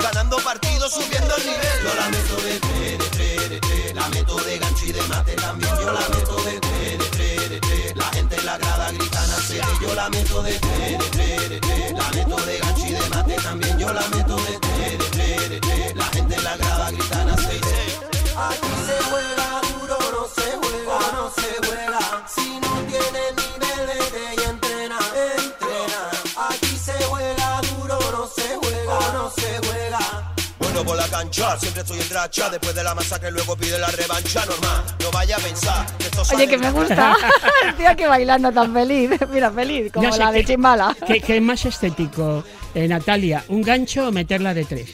Ganando 0.00 0.36
partidos, 0.38 0.92
subiendo 0.92 1.36
el 1.36 1.46
nivel. 1.46 1.82
Yo 1.82 1.94
la 1.94 2.08
meto 2.08 2.36
de 2.36 2.60
tres, 2.60 2.98
de 2.98 3.08
tres, 3.10 3.60
de. 3.60 3.94
La 3.94 4.08
meto 4.08 4.36
de 4.36 4.58
gancho 4.58 4.86
y 4.86 4.92
de 4.92 5.02
mate 5.02 5.32
también. 5.34 5.74
Yo 5.76 5.92
la 5.92 6.00
meto 6.08 6.36
de 6.44 6.60
tres, 6.60 6.98
de 6.98 7.08
tres, 7.10 7.60
de. 7.60 7.94
La 7.94 8.04
gente 8.06 8.36
en 8.36 8.46
la 8.46 8.58
grada 8.58 8.90
gritan 8.92 9.30
a 9.30 9.36
CD. 9.36 9.62
Yo 9.80 9.94
la 9.94 10.08
meto 10.10 10.42
de 10.42 10.58
tres, 10.58 10.98
de 10.98 11.08
tres, 11.10 11.60
de. 11.60 11.92
La 11.92 12.10
meto 12.10 12.36
de 12.46 12.58
gancho 12.58 12.86
y 12.86 12.92
de 12.92 13.08
mate 13.08 13.34
también. 13.36 13.78
Yo 13.78 13.92
la 13.92 14.08
meto 14.08 14.36
de 14.36 14.61
no 30.92 30.98
por 30.98 31.10
la 31.10 31.18
cancha, 31.18 31.58
siempre 31.58 31.82
estoy 31.82 32.00
en 32.00 32.10
racha. 32.10 32.50
Después 32.50 32.74
de 32.74 32.84
la 32.84 32.94
masacre, 32.94 33.30
luego 33.30 33.56
pide 33.56 33.78
la 33.78 33.88
revancha. 33.88 34.44
Normal, 34.46 34.84
no 35.00 35.10
vaya 35.10 35.36
a 35.36 35.38
pensar 35.38 35.86
que 35.96 36.04
esto 36.04 36.22
Oye, 36.34 36.48
que 36.48 36.58
me 36.58 36.70
gusta. 36.70 37.16
El 37.66 37.74
tío 37.76 37.96
que 37.96 38.06
bailando 38.06 38.52
tan 38.52 38.72
feliz. 38.72 39.10
Mira, 39.32 39.50
feliz, 39.50 39.92
como 39.92 40.12
sé 40.12 40.18
la 40.18 40.32
de 40.32 40.40
que- 40.40 40.46
Chimbala. 40.52 40.96
¿Qué, 41.06 41.20
qué 41.20 41.36
es 41.36 41.42
más 41.42 41.64
estético, 41.64 42.44
eh, 42.74 42.86
Natalia? 42.88 43.44
¿Un 43.48 43.62
gancho 43.62 44.08
o 44.08 44.12
meterla 44.12 44.54
de 44.54 44.64
tres? 44.64 44.90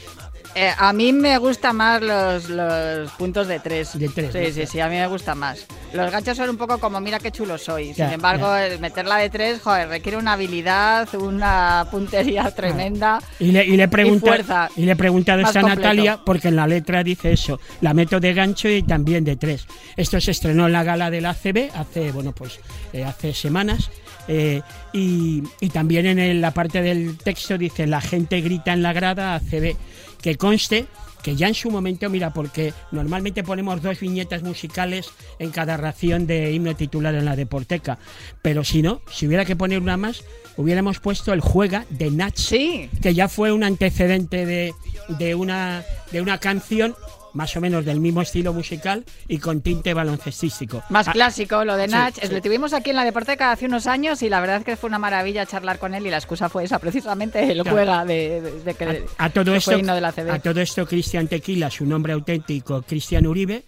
Eh, 0.55 0.71
a 0.77 0.91
mí 0.93 1.13
me 1.13 1.37
gustan 1.37 1.75
más 1.75 2.01
los, 2.01 2.49
los 2.49 3.11
puntos 3.11 3.47
de 3.47 3.59
tres. 3.59 3.97
De 3.97 4.09
tres, 4.09 4.31
Sí, 4.33 4.39
¿no? 4.39 4.53
sí, 4.53 4.65
sí, 4.65 4.79
a 4.79 4.87
mí 4.89 4.95
me 4.95 5.07
gusta 5.07 5.35
más. 5.35 5.65
Los 5.93 6.11
ganchos 6.11 6.35
son 6.37 6.49
un 6.49 6.57
poco 6.57 6.79
como 6.79 6.99
mira 6.99 7.19
qué 7.19 7.31
chulo 7.31 7.57
soy. 7.57 7.93
Ya, 7.93 8.05
Sin 8.05 8.15
embargo, 8.15 8.47
ya. 8.47 8.65
el 8.67 8.79
meterla 8.79 9.17
de 9.17 9.29
tres, 9.29 9.61
joder, 9.61 9.87
requiere 9.89 10.17
una 10.17 10.33
habilidad, 10.33 11.07
una 11.15 11.87
puntería 11.91 12.49
tremenda. 12.51 13.19
Y 13.39 13.51
le, 13.51 13.63
y 13.65 13.77
le, 13.77 13.87
pregunta, 13.87 14.25
fuerza. 14.27 14.69
y 14.75 14.85
le 14.85 14.93
he 14.93 14.95
preguntado 14.95 15.45
a. 15.45 15.51
Natalia 15.61 16.19
porque 16.25 16.47
en 16.47 16.55
la 16.55 16.67
letra 16.67 17.03
dice 17.03 17.31
eso, 17.31 17.59
la 17.81 17.93
meto 17.93 18.19
de 18.19 18.33
gancho 18.33 18.69
y 18.69 18.81
también 18.83 19.23
de 19.23 19.35
tres. 19.35 19.65
Esto 19.97 20.19
se 20.19 20.31
estrenó 20.31 20.65
en 20.65 20.73
la 20.73 20.83
gala 20.83 21.11
del 21.11 21.25
ACB 21.25 21.69
hace, 21.75 22.11
bueno, 22.11 22.31
pues 22.33 22.59
eh, 22.93 23.03
hace 23.03 23.33
semanas. 23.33 23.91
Eh, 24.29 24.61
y, 24.93 25.43
y 25.59 25.69
también 25.69 26.05
en 26.05 26.19
el- 26.19 26.39
la 26.39 26.51
parte 26.53 26.81
del 26.81 27.17
texto 27.17 27.57
dice 27.57 27.87
la 27.87 27.99
gente 27.99 28.39
grita 28.39 28.71
en 28.71 28.81
la 28.83 28.93
grada 28.93 29.35
ACB. 29.35 29.75
Que 30.21 30.35
conste 30.35 30.85
que 31.23 31.35
ya 31.35 31.47
en 31.49 31.53
su 31.53 31.69
momento, 31.69 32.09
mira, 32.09 32.31
porque 32.33 32.73
normalmente 32.91 33.43
ponemos 33.43 33.81
dos 33.81 33.99
viñetas 33.99 34.41
musicales 34.41 35.09
en 35.39 35.49
cada 35.51 35.75
ración 35.75 36.27
de 36.27 36.53
himno 36.53 36.75
titular 36.77 37.13
en 37.15 37.25
la 37.25 37.35
deporteca, 37.35 37.97
pero 38.41 38.63
si 38.63 38.81
no, 38.81 39.01
si 39.11 39.27
hubiera 39.27 39.43
que 39.43 39.57
poner 39.57 39.81
una 39.81 39.97
más, 39.97 40.23
hubiéramos 40.55 40.99
puesto 41.01 41.33
el 41.33 41.41
Juega 41.41 41.85
de 41.89 42.09
Nach 42.11 42.35
Sí, 42.37 42.89
que 43.01 43.13
ya 43.13 43.27
fue 43.27 43.51
un 43.51 43.65
antecedente 43.65 44.45
de, 44.45 44.73
de, 45.09 45.35
una, 45.35 45.83
de 46.13 46.21
una 46.21 46.37
canción 46.37 46.95
más 47.33 47.55
o 47.55 47.61
menos 47.61 47.85
del 47.85 47.99
mismo 47.99 48.21
estilo 48.21 48.53
musical 48.53 49.03
y 49.27 49.37
con 49.37 49.61
tinte 49.61 49.93
baloncestístico. 49.93 50.83
más 50.89 51.07
Ah, 51.07 51.11
clásico, 51.11 51.63
lo 51.65 51.75
de 51.77 51.87
Nach. 51.87 52.13
sí. 52.19 52.27
Lo 52.33 52.41
tuvimos 52.41 52.73
aquí 52.73 52.89
en 52.89 52.95
la 52.95 53.03
Deporteca 53.03 53.51
hace 53.51 53.65
unos 53.65 53.87
años 53.87 54.21
y 54.21 54.29
la 54.29 54.39
verdad 54.39 54.57
es 54.57 54.63
que 54.65 54.75
fue 54.75 54.87
una 54.89 54.99
maravilla 54.99 55.45
charlar 55.45 55.79
con 55.79 55.93
él 55.93 56.05
y 56.05 56.09
la 56.09 56.17
excusa 56.17 56.49
fue 56.49 56.63
esa, 56.63 56.79
precisamente 56.79 57.43
el 57.51 57.61
Claro. 57.61 57.71
juega 57.71 58.05
de, 58.05 58.41
de- 58.41 58.63
de 58.63 58.73
que, 58.73 59.05
a, 59.17 59.25
a 59.25 59.29
todo 59.29 59.53
esto, 59.55 59.77
de 59.77 60.01
la 60.01 60.11
CB. 60.11 60.29
a 60.31 60.39
todo 60.39 60.59
esto, 60.61 60.85
Cristian 60.85 61.27
Tequila, 61.27 61.69
su 61.69 61.85
nombre 61.85 62.13
auténtico, 62.13 62.81
Cristian 62.81 63.27
Uribe, 63.27 63.63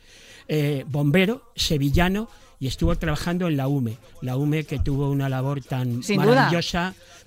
eh, 0.48 0.84
bombero, 0.88 1.44
sevillano, 1.56 2.28
y 2.60 2.68
estuvo 2.68 2.96
trabajando 2.96 3.48
en 3.48 3.58
la 3.58 3.68
UME. 3.68 3.98
La 4.22 4.38
UME 4.38 4.66
que 4.66 4.78
tuvo 4.78 5.10
una 5.10 5.28
labor 5.30 5.64
tan 5.64 6.04
Sin 6.04 6.22
duda. 6.22 6.50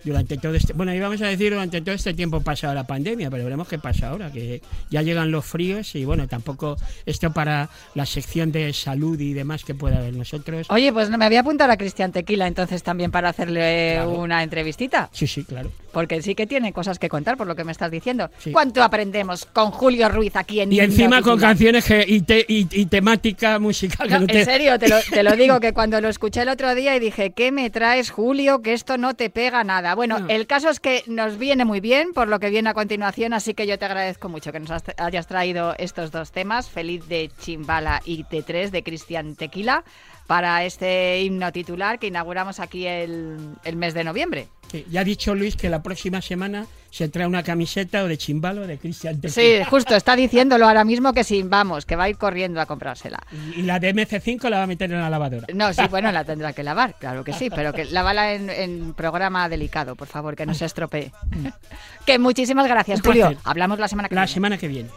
Durante 0.05 0.37
todo 0.39 0.55
este... 0.55 0.73
Bueno, 0.73 0.95
íbamos 0.95 1.21
a 1.23 1.27
decir 1.27 1.53
durante 1.53 1.81
todo 1.81 1.95
este 1.95 2.15
tiempo 2.15 2.41
pasado 2.41 2.75
la 2.75 2.87
pandemia, 2.87 3.31
pero 3.31 3.45
veremos 3.45 3.67
qué 3.69 3.79
pasa 3.79 4.09
ahora, 4.09 4.31
que 4.31 4.61
ya 4.91 5.03
llegan 5.03 5.31
los 5.31 5.45
fríos 5.45 5.95
y 5.95 6.05
bueno, 6.05 6.29
tampoco 6.29 6.77
esto 7.07 7.33
para 7.33 7.69
la 7.95 8.07
sección 8.07 8.53
de 8.53 8.73
salud 8.73 9.19
y 9.19 9.33
demás 9.33 9.65
que 9.65 9.75
pueda 9.75 9.99
haber 9.99 10.15
nosotros. 10.15 10.67
Oye, 10.71 10.93
pues 10.93 11.11
no 11.11 11.19
me 11.19 11.25
había 11.25 11.41
apuntado 11.41 11.73
a 11.73 11.77
Cristian 11.77 12.13
Tequila 12.13 12.47
entonces 12.47 12.83
también 12.83 13.11
para 13.11 13.31
hacerle 13.31 13.95
Claro. 13.95 14.11
una 14.11 14.43
entrevistita. 14.43 15.09
Sí, 15.13 15.27
sí, 15.27 15.45
claro. 15.45 15.71
Porque 15.93 16.21
sí 16.23 16.35
que 16.35 16.47
tiene 16.47 16.73
cosas 16.73 16.99
que 16.99 17.09
contar 17.09 17.37
por 17.37 17.47
lo 17.47 17.55
que 17.55 17.63
me 17.65 17.71
estás 17.73 17.91
diciendo. 17.91 18.29
Sí. 18.39 18.51
¿Cuánto 18.51 18.83
aprendemos 18.83 19.45
con 19.47 19.71
Julio 19.71 20.09
Ruiz 20.09 20.35
aquí 20.35 20.61
en 20.61 20.73
Y 20.73 20.81
encima 20.81 21.23
con 21.23 21.39
canciones 21.39 21.85
que, 21.85 22.05
y, 22.07 22.21
te- 22.23 22.45
y- 22.49 22.67
y 22.71 22.87
temática 22.87 23.59
musical. 23.61 24.09
que 24.09 24.15
No, 24.15 24.21
no 24.21 24.27
te- 24.27 24.41
En 24.41 24.45
serio, 24.45 24.79
te 24.79 24.89
lo, 24.89 24.97
te 25.09 25.23
lo 25.23 25.33
digo 25.37 25.61
que 25.61 25.73
cuando 25.73 26.01
lo 26.01 26.09
escuché 26.09 26.43
el 26.43 26.49
otro 26.49 26.75
día 26.75 26.97
y 26.97 27.01
dije, 27.01 27.31
¿qué 27.31 27.53
me 27.53 27.71
traes, 27.71 28.11
Julio? 28.11 28.61
Que 28.61 28.73
esto 28.73 28.99
no 28.99 29.15
te 29.15 29.31
pega 29.31 29.63
nada. 29.63 29.94
Bueno, 29.95 30.19
No. 30.21 30.29
el 30.29 30.47
caso 30.47 30.69
es 30.69 30.81
que 30.81 31.03
nos 31.07 31.39
viene 31.39 31.65
muy 31.65 31.81
bien 31.81 32.13
por 32.13 32.29
lo 32.29 32.39
que 32.41 32.51
viene 32.51 32.69
a 32.71 32.75
continuación, 32.75 33.33
así 33.33 33.55
que 33.55 33.67
yo 33.67 33.79
te 33.79 33.85
agradezco 33.85 34.29
mucho 34.29 34.53
que 34.53 34.61
nos 34.61 34.71
hayas 34.99 35.27
traído 35.27 35.75
estos 35.79 36.11
dos 36.11 36.33
temas, 36.33 36.69
Feliz 36.71 37.07
de 37.09 37.31
Chimbala 37.41 38.01
y 38.05 38.25
T3 38.25 38.71
de 38.71 38.83
Cristian 38.83 39.37
Tequila, 39.37 39.85
para 40.27 40.65
este 40.65 41.23
himno 41.23 41.53
titular 41.53 41.99
que 41.99 42.07
inauguramos 42.07 42.61
aquí 42.61 42.87
el, 42.87 43.37
el 43.65 43.77
mes 43.77 43.95
de 43.95 44.05
noviembre. 44.05 44.49
Sí, 44.71 44.85
ya 44.91 45.03
ha 45.03 45.05
dicho 45.05 45.35
Luis 45.35 45.55
que 45.57 45.69
la 45.69 45.83
próxima 45.83 46.21
semana 46.23 46.67
se 46.91 47.09
trae 47.09 47.27
una 47.27 47.43
camiseta 47.43 48.03
o 48.03 48.09
de 48.09 48.17
chimbalo 48.17 48.67
de 48.67 48.79
Cristian 48.79 49.21
Sí, 49.29 49.59
justo, 49.69 49.95
está 49.95 50.17
diciéndolo 50.17 50.67
ahora 50.67 50.85
mismo 50.85 51.13
que 51.13 51.23
sí, 51.25 51.43
vamos, 51.45 51.85
que 51.87 51.95
va 51.97 52.05
a 52.05 52.09
ir 52.09 52.17
corriendo 52.17 52.61
a 52.61 52.67
comprársela. 52.67 53.21
Y, 53.57 53.61
y 53.61 53.63
la 53.63 53.79
de 53.79 53.95
MC5 53.95 54.49
la 54.49 54.59
va 54.59 54.63
a 54.63 54.67
meter 54.67 54.91
en 54.93 55.01
la 55.01 55.11
lavadora. 55.11 55.47
No, 55.55 55.73
sí, 55.73 55.83
bueno, 55.91 56.11
la 56.11 56.25
tendrá 56.25 56.53
que 56.53 56.63
lavar, 56.63 56.95
claro 56.99 57.23
que 57.23 57.33
sí, 57.33 57.51
pero 57.51 57.73
que 57.73 57.85
lávala 57.85 58.33
en, 58.33 58.49
en 58.49 58.95
programa 58.95 59.49
delicado, 59.49 59.95
por 59.97 60.09
favor, 60.09 60.35
que 60.35 60.47
no 60.47 60.55
se 60.55 60.65
estropee. 60.65 61.13
que 62.07 62.19
muchísimas 62.19 62.67
gracias, 62.67 63.01
Julio. 63.03 63.37
Hablamos 63.45 63.79
la 63.79 63.89
semana 63.89 64.09
que 64.09 64.15
La 64.15 64.23
viene. 64.23 64.35
semana 64.35 64.59
que 64.59 64.69
viene. 64.69 64.89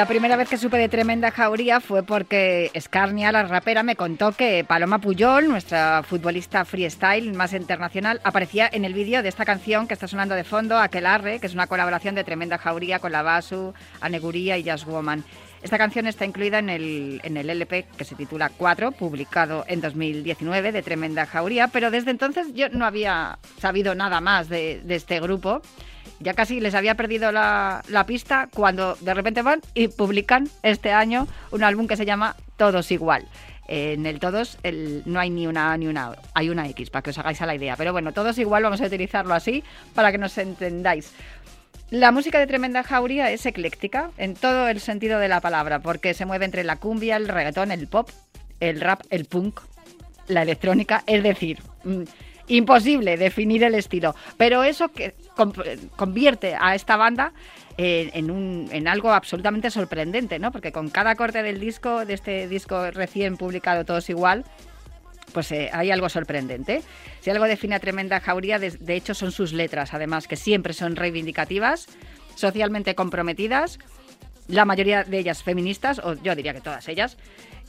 La 0.00 0.06
primera 0.06 0.36
vez 0.36 0.48
que 0.48 0.56
supe 0.56 0.78
de 0.78 0.88
Tremenda 0.88 1.30
Jauría 1.30 1.78
fue 1.78 2.02
porque 2.02 2.70
Escarnia, 2.72 3.32
la 3.32 3.42
rapera, 3.42 3.82
me 3.82 3.96
contó 3.96 4.32
que 4.32 4.64
Paloma 4.66 4.98
Puyol, 4.98 5.46
nuestra 5.46 6.02
futbolista 6.02 6.64
freestyle 6.64 7.34
más 7.34 7.52
internacional, 7.52 8.18
aparecía 8.24 8.66
en 8.72 8.86
el 8.86 8.94
vídeo 8.94 9.22
de 9.22 9.28
esta 9.28 9.44
canción 9.44 9.86
que 9.86 9.92
está 9.92 10.08
sonando 10.08 10.34
de 10.34 10.42
fondo, 10.42 10.78
Aquelarre, 10.78 11.38
que 11.38 11.46
es 11.46 11.52
una 11.52 11.66
colaboración 11.66 12.14
de 12.14 12.24
Tremenda 12.24 12.56
Jauría 12.56 12.98
con 12.98 13.12
la 13.12 13.20
Basu, 13.20 13.74
Aneguría 14.00 14.56
y 14.56 14.62
Jazz 14.62 14.86
Woman. 14.86 15.22
Esta 15.60 15.76
canción 15.76 16.06
está 16.06 16.24
incluida 16.24 16.60
en 16.60 16.70
el, 16.70 17.20
LP 17.22 17.84
que 17.94 18.04
se 18.04 18.14
titula 18.14 18.50
4, 18.56 18.92
publicado 18.92 19.66
en 19.68 19.82
2019 19.82 20.72
de 20.72 20.82
Tremenda 20.82 21.26
Jauría, 21.26 21.68
pero 21.68 21.90
desde 21.90 22.10
entonces 22.10 22.54
yo 22.54 22.70
no 22.70 22.86
había 22.86 23.38
sabido 23.58 23.94
nada 23.94 24.22
más 24.22 24.48
de 24.48 24.80
este 24.88 25.20
grupo. 25.20 25.60
Ya 26.20 26.34
casi 26.34 26.60
les 26.60 26.74
había 26.74 26.94
perdido 26.96 27.32
la, 27.32 27.82
pista 28.06 28.48
cuando 28.52 28.96
de 29.00 29.14
repente 29.14 29.42
van 29.42 29.60
y 29.74 29.88
publican 29.88 30.48
este 30.62 30.92
año 30.92 31.26
un 31.50 31.64
álbum 31.64 31.86
que 31.86 31.96
se 31.96 32.04
llama 32.04 32.36
Todos 32.56 32.90
Igual. 32.90 33.26
En 33.68 34.04
el 34.04 34.18
todos 34.18 34.58
el- 34.64 35.02
no 35.06 35.20
hay 35.20 35.30
ni 35.30 35.46
una 35.46 35.76
ni 35.76 35.86
una, 35.86 36.16
hay 36.34 36.50
una 36.50 36.68
X 36.68 36.90
para 36.90 37.02
que 37.02 37.10
os 37.10 37.18
hagáis 37.18 37.40
a 37.40 37.46
la 37.46 37.54
idea. 37.54 37.76
Pero 37.76 37.92
bueno, 37.92 38.12
todos 38.12 38.36
igual 38.38 38.64
vamos 38.64 38.80
a 38.80 38.86
utilizarlo 38.86 39.32
así 39.32 39.62
para 39.94 40.10
que 40.10 40.18
nos 40.18 40.36
entendáis. 40.38 41.12
La 41.90 42.12
música 42.12 42.38
de 42.38 42.46
Tremenda 42.46 42.84
Jauría 42.84 43.30
es 43.30 43.46
ecléctica 43.46 44.10
en 44.16 44.34
todo 44.34 44.68
el 44.68 44.80
sentido 44.80 45.18
de 45.18 45.28
la 45.28 45.40
palabra, 45.40 45.80
porque 45.80 46.14
se 46.14 46.24
mueve 46.24 46.44
entre 46.44 46.62
la 46.64 46.76
cumbia, 46.76 47.16
el 47.16 47.26
reggaetón, 47.26 47.72
el 47.72 47.88
pop, 47.88 48.08
el 48.60 48.80
rap, 48.80 49.02
el 49.10 49.24
punk, 49.24 49.60
la 50.28 50.42
electrónica, 50.42 51.02
es 51.06 51.22
decir, 51.22 51.58
mm, 51.82 52.02
imposible 52.50 53.16
definir 53.16 53.64
el 53.64 53.74
estilo, 53.74 54.14
pero 54.36 54.62
eso 54.64 54.88
que 54.88 55.14
convierte 55.96 56.56
a 56.58 56.74
esta 56.74 56.96
banda 56.96 57.32
en, 57.76 58.10
en 58.12 58.30
un, 58.30 58.68
en 58.72 58.88
algo 58.88 59.12
absolutamente 59.12 59.70
sorprendente, 59.70 60.38
¿no? 60.38 60.52
Porque 60.52 60.72
con 60.72 60.90
cada 60.90 61.14
corte 61.14 61.42
del 61.42 61.60
disco, 61.60 62.04
de 62.04 62.14
este 62.14 62.48
disco 62.48 62.90
recién 62.90 63.36
publicado 63.36 63.84
Todos 63.84 64.10
Igual, 64.10 64.44
pues 65.32 65.52
eh, 65.52 65.70
hay 65.72 65.90
algo 65.90 66.08
sorprendente. 66.08 66.82
Si 67.20 67.30
algo 67.30 67.44
define 67.44 67.76
a 67.76 67.80
Tremenda 67.80 68.20
Jauría, 68.20 68.58
de 68.58 68.94
hecho 68.94 69.14
son 69.14 69.32
sus 69.32 69.52
letras, 69.52 69.94
además, 69.94 70.26
que 70.26 70.36
siempre 70.36 70.72
son 70.72 70.96
reivindicativas, 70.96 71.86
socialmente 72.34 72.94
comprometidas, 72.94 73.78
la 74.48 74.64
mayoría 74.64 75.04
de 75.04 75.18
ellas 75.18 75.42
feministas, 75.42 76.00
o 76.00 76.14
yo 76.14 76.34
diría 76.34 76.52
que 76.52 76.60
todas 76.60 76.88
ellas, 76.88 77.16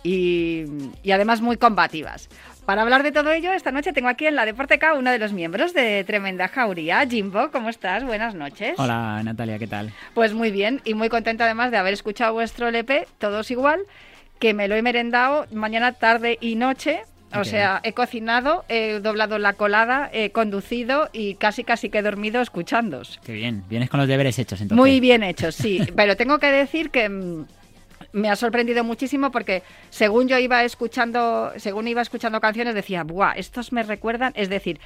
y, 0.04 0.66
y 1.04 1.12
además 1.12 1.42
muy 1.42 1.58
combativas. 1.58 2.30
Para 2.66 2.84
hablar 2.84 3.02
de 3.04 3.12
todo 3.12 3.32
ello, 3.32 3.52
esta 3.54 3.72
noche 3.72 3.92
tengo 3.92 4.08
aquí 4.08 4.28
en 4.28 4.36
la 4.36 4.46
Deporteca 4.46 4.94
uno 4.94 5.12
de 5.12 5.18
los 5.18 5.34
miembros 5.34 5.74
de 5.74 6.04
Tremenda 6.04 6.48
Jauría, 6.48 7.06
Jimbo. 7.08 7.50
¿Cómo 7.52 7.70
estás? 7.70 8.04
Buenas 8.04 8.36
noches. 8.36 8.76
Hola 8.78 9.22
Natalia, 9.24 9.58
¿qué 9.58 9.68
tal? 9.68 9.92
Pues 10.14 10.34
muy 10.34 10.52
bien 10.52 10.80
y 10.86 10.94
muy 10.94 11.10
contenta 11.10 11.46
además 11.46 11.72
de 11.72 11.78
haber 11.78 11.94
escuchado 11.94 12.34
vuestro 12.34 12.68
LP, 12.68 13.08
todos 13.18 13.50
igual, 13.50 13.82
que 14.40 14.54
me 14.54 14.68
lo 14.68 14.76
he 14.76 14.82
merendado 14.84 15.48
mañana, 15.52 15.94
tarde 15.94 16.38
y 16.40 16.56
noche. 16.56 17.02
O 17.34 17.46
sea, 17.46 17.80
he 17.84 17.94
cocinado, 17.94 18.66
he 18.68 19.00
doblado 19.00 19.38
la 19.40 19.54
colada, 19.54 20.10
he 20.12 20.32
conducido 20.32 21.10
y 21.14 21.36
casi 21.36 21.64
casi 21.64 21.90
que 21.90 22.00
he 22.00 22.02
dormido 22.02 22.42
escuchándos. 22.42 23.22
Qué 23.24 23.32
bien, 23.32 23.64
vienes 23.70 23.90
con 23.90 24.02
los 24.02 24.10
deberes 24.10 24.38
hechos 24.38 24.60
entonces. 24.60 24.78
Muy 24.78 25.00
bien 25.00 25.24
hecho, 25.24 25.52
sí. 25.54 25.80
Pero 25.96 26.18
tengo 26.18 26.40
que 26.40 26.52
decir 26.52 26.90
que 26.90 27.08
mm, 27.08 27.46
me 28.14 28.30
ha 28.30 28.36
sorprendido 28.36 28.84
muchísimo 28.84 29.32
porque 29.32 29.64
según 29.90 30.28
yo 30.28 30.38
iba 30.38 30.64
escuchando, 30.64 31.52
según 31.58 31.88
iba 31.88 32.02
escuchando 32.02 32.42
canciones, 32.42 32.76
decía, 32.76 33.04
¡buah! 33.04 33.34
Estos 33.34 33.72
me 33.72 33.84
recuerdan. 33.84 34.34
Es 34.36 34.50
decir, 34.50 34.80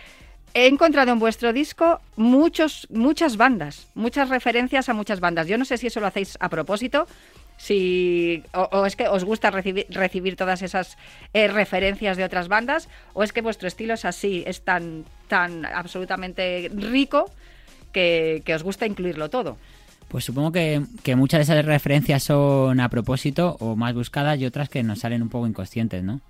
he 0.53 0.67
encontrado 0.67 1.11
en 1.11 1.19
vuestro 1.19 1.51
disco 1.53 1.99
muchos, 2.15 2.87
muchas 2.89 3.35
bandas, 3.35 3.87
muchas 3.93 4.29
referencias 4.29 4.87
a 4.87 4.93
muchas 4.93 5.19
bandas. 5.19 5.47
Yo 5.47 5.57
no 5.57 5.65
sé 5.65 5.77
si 5.77 5.87
eso 5.87 5.99
lo 5.99 6.07
hacéis 6.07 6.37
a 6.39 6.49
propósito. 6.49 7.07
Si, 7.57 8.43
o, 8.53 8.85
es 8.85 8.95
que 8.95 9.07
os 9.07 9.23
gusta 9.23 9.49
recibir, 9.49 9.85
recibir 9.89 10.35
todas 10.35 10.61
esas 10.61 10.97
eh, 11.33 11.47
referencias 11.47 12.17
de 12.17 12.23
otras 12.23 12.47
bandas, 12.47 12.89
o 13.13 13.23
es 13.23 13.31
que 13.31 13.41
vuestro 13.41 13.67
estilo 13.67 13.93
es 13.93 14.05
así, 14.05 14.43
es 14.45 14.61
tan, 14.61 15.05
tan 15.27 15.65
absolutamente 15.65 16.69
rico 16.73 17.31
que, 17.93 18.41
que 18.45 18.55
os 18.55 18.63
gusta 18.63 18.85
incluirlo 18.85 19.29
todo. 19.29 19.57
Pues 20.15 20.23
supongo 20.23 20.53
que, 20.53 20.81
que 21.03 21.17
muchas 21.17 21.39
de 21.39 21.43
esas 21.43 21.65
referencias 21.65 22.23
son 22.23 22.79
a 22.79 22.87
propósito 22.87 23.57
o 23.59 23.75
más 23.75 23.93
buscadas 23.93 24.39
y 24.39 24.45
otras 24.45 24.69
que 24.69 24.81
nos 24.81 24.99
salen 24.99 25.21
un 25.21 25.27
poco 25.27 25.45
inconscientes, 25.45 26.05
¿no? 26.05 26.21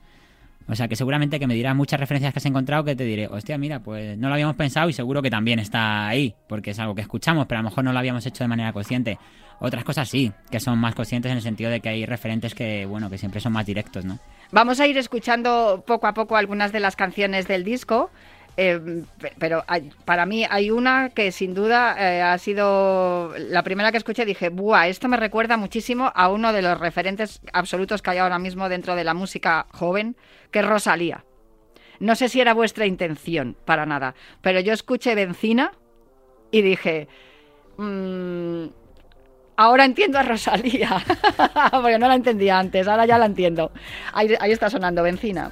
O 0.67 0.73
sea 0.73 0.87
que 0.87 0.95
seguramente 0.95 1.39
que 1.39 1.45
me 1.45 1.53
dirás 1.53 1.75
muchas 1.75 1.99
referencias 1.99 2.33
que 2.33 2.39
has 2.39 2.45
encontrado 2.47 2.83
que 2.83 2.95
te 2.95 3.03
diré, 3.03 3.27
hostia, 3.27 3.59
mira, 3.59 3.81
pues 3.81 4.17
no 4.17 4.27
lo 4.27 4.33
habíamos 4.33 4.55
pensado 4.55 4.89
y 4.89 4.93
seguro 4.93 5.21
que 5.21 5.29
también 5.29 5.59
está 5.59 6.07
ahí, 6.07 6.33
porque 6.49 6.71
es 6.71 6.79
algo 6.79 6.95
que 6.95 7.01
escuchamos, 7.01 7.45
pero 7.45 7.59
a 7.59 7.61
lo 7.61 7.69
mejor 7.69 7.83
no 7.83 7.93
lo 7.93 7.99
habíamos 7.99 8.25
hecho 8.25 8.43
de 8.43 8.47
manera 8.47 8.73
consciente. 8.73 9.19
Otras 9.59 9.83
cosas 9.83 10.09
sí, 10.09 10.31
que 10.49 10.59
son 10.59 10.79
más 10.79 10.95
conscientes 10.95 11.29
en 11.29 11.37
el 11.37 11.43
sentido 11.43 11.69
de 11.69 11.79
que 11.79 11.89
hay 11.89 12.07
referentes 12.07 12.55
que, 12.55 12.87
bueno, 12.87 13.11
que 13.11 13.19
siempre 13.19 13.39
son 13.39 13.53
más 13.53 13.67
directos, 13.67 14.03
¿no? 14.03 14.17
Vamos 14.51 14.79
a 14.79 14.87
ir 14.87 14.97
escuchando 14.97 15.83
poco 15.85 16.07
a 16.07 16.15
poco 16.15 16.37
algunas 16.37 16.71
de 16.71 16.79
las 16.79 16.95
canciones 16.95 17.47
del 17.47 17.63
disco. 17.63 18.09
Pe- 18.55 19.33
pero 19.37 19.63
para 20.05 20.25
mí 20.25 20.45
hay 20.49 20.71
una 20.71 21.09
que 21.09 21.31
sin 21.31 21.53
duda 21.53 21.95
eh, 21.99 22.21
ha 22.21 22.37
sido 22.37 23.33
la 23.37 23.63
primera 23.63 23.91
que 23.91 23.97
escuché 23.97 24.23
dije 24.25 24.49
buah 24.49 24.87
esto 24.87 25.07
me 25.09 25.17
recuerda 25.17 25.57
muchísimo 25.57 26.11
a 26.15 26.29
uno 26.29 26.53
de 26.53 26.61
los 26.61 26.79
referentes 26.79 27.41
absolutos 27.53 28.01
que 28.01 28.11
hay 28.11 28.17
ahora 28.19 28.39
mismo 28.39 28.69
dentro 28.69 28.95
de 28.95 29.03
la 29.03 29.13
música 29.13 29.65
joven 29.71 30.15
que 30.51 30.59
es 30.59 30.65
Rosalía. 30.65 31.25
No 31.99 32.15
sé 32.15 32.29
si 32.29 32.39
era 32.41 32.53
vuestra 32.53 32.85
intención 32.85 33.55
para 33.65 33.85
nada 33.85 34.15
pero 34.41 34.59
yo 34.61 34.71
escuché 34.73 35.15
Benzina 35.15 35.71
y 36.51 36.61
dije 36.61 37.07
mm, 37.77 38.65
ahora 39.57 39.85
entiendo 39.85 40.17
a 40.19 40.23
Rosalía 40.23 41.03
porque 41.71 41.99
no 41.99 42.07
la 42.07 42.15
entendía 42.15 42.57
antes 42.59 42.87
ahora 42.87 43.05
ya 43.05 43.17
la 43.17 43.25
entiendo. 43.25 43.71
Ahí, 44.13 44.33
ahí 44.39 44.51
está 44.51 44.69
sonando 44.69 45.03
Benzina 45.03 45.51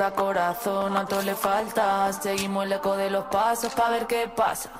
sobra 0.00 0.12
corazón, 0.12 0.96
a 0.96 1.04
todo 1.04 1.20
le 1.20 1.34
falta. 1.34 2.10
Seguimos 2.12 2.64
el 2.64 2.72
eco 2.72 2.96
de 2.96 3.10
los 3.10 3.24
pasos 3.24 3.74
para 3.74 3.90
ver 3.90 4.06
qué 4.06 4.32
pasa. 4.34 4.70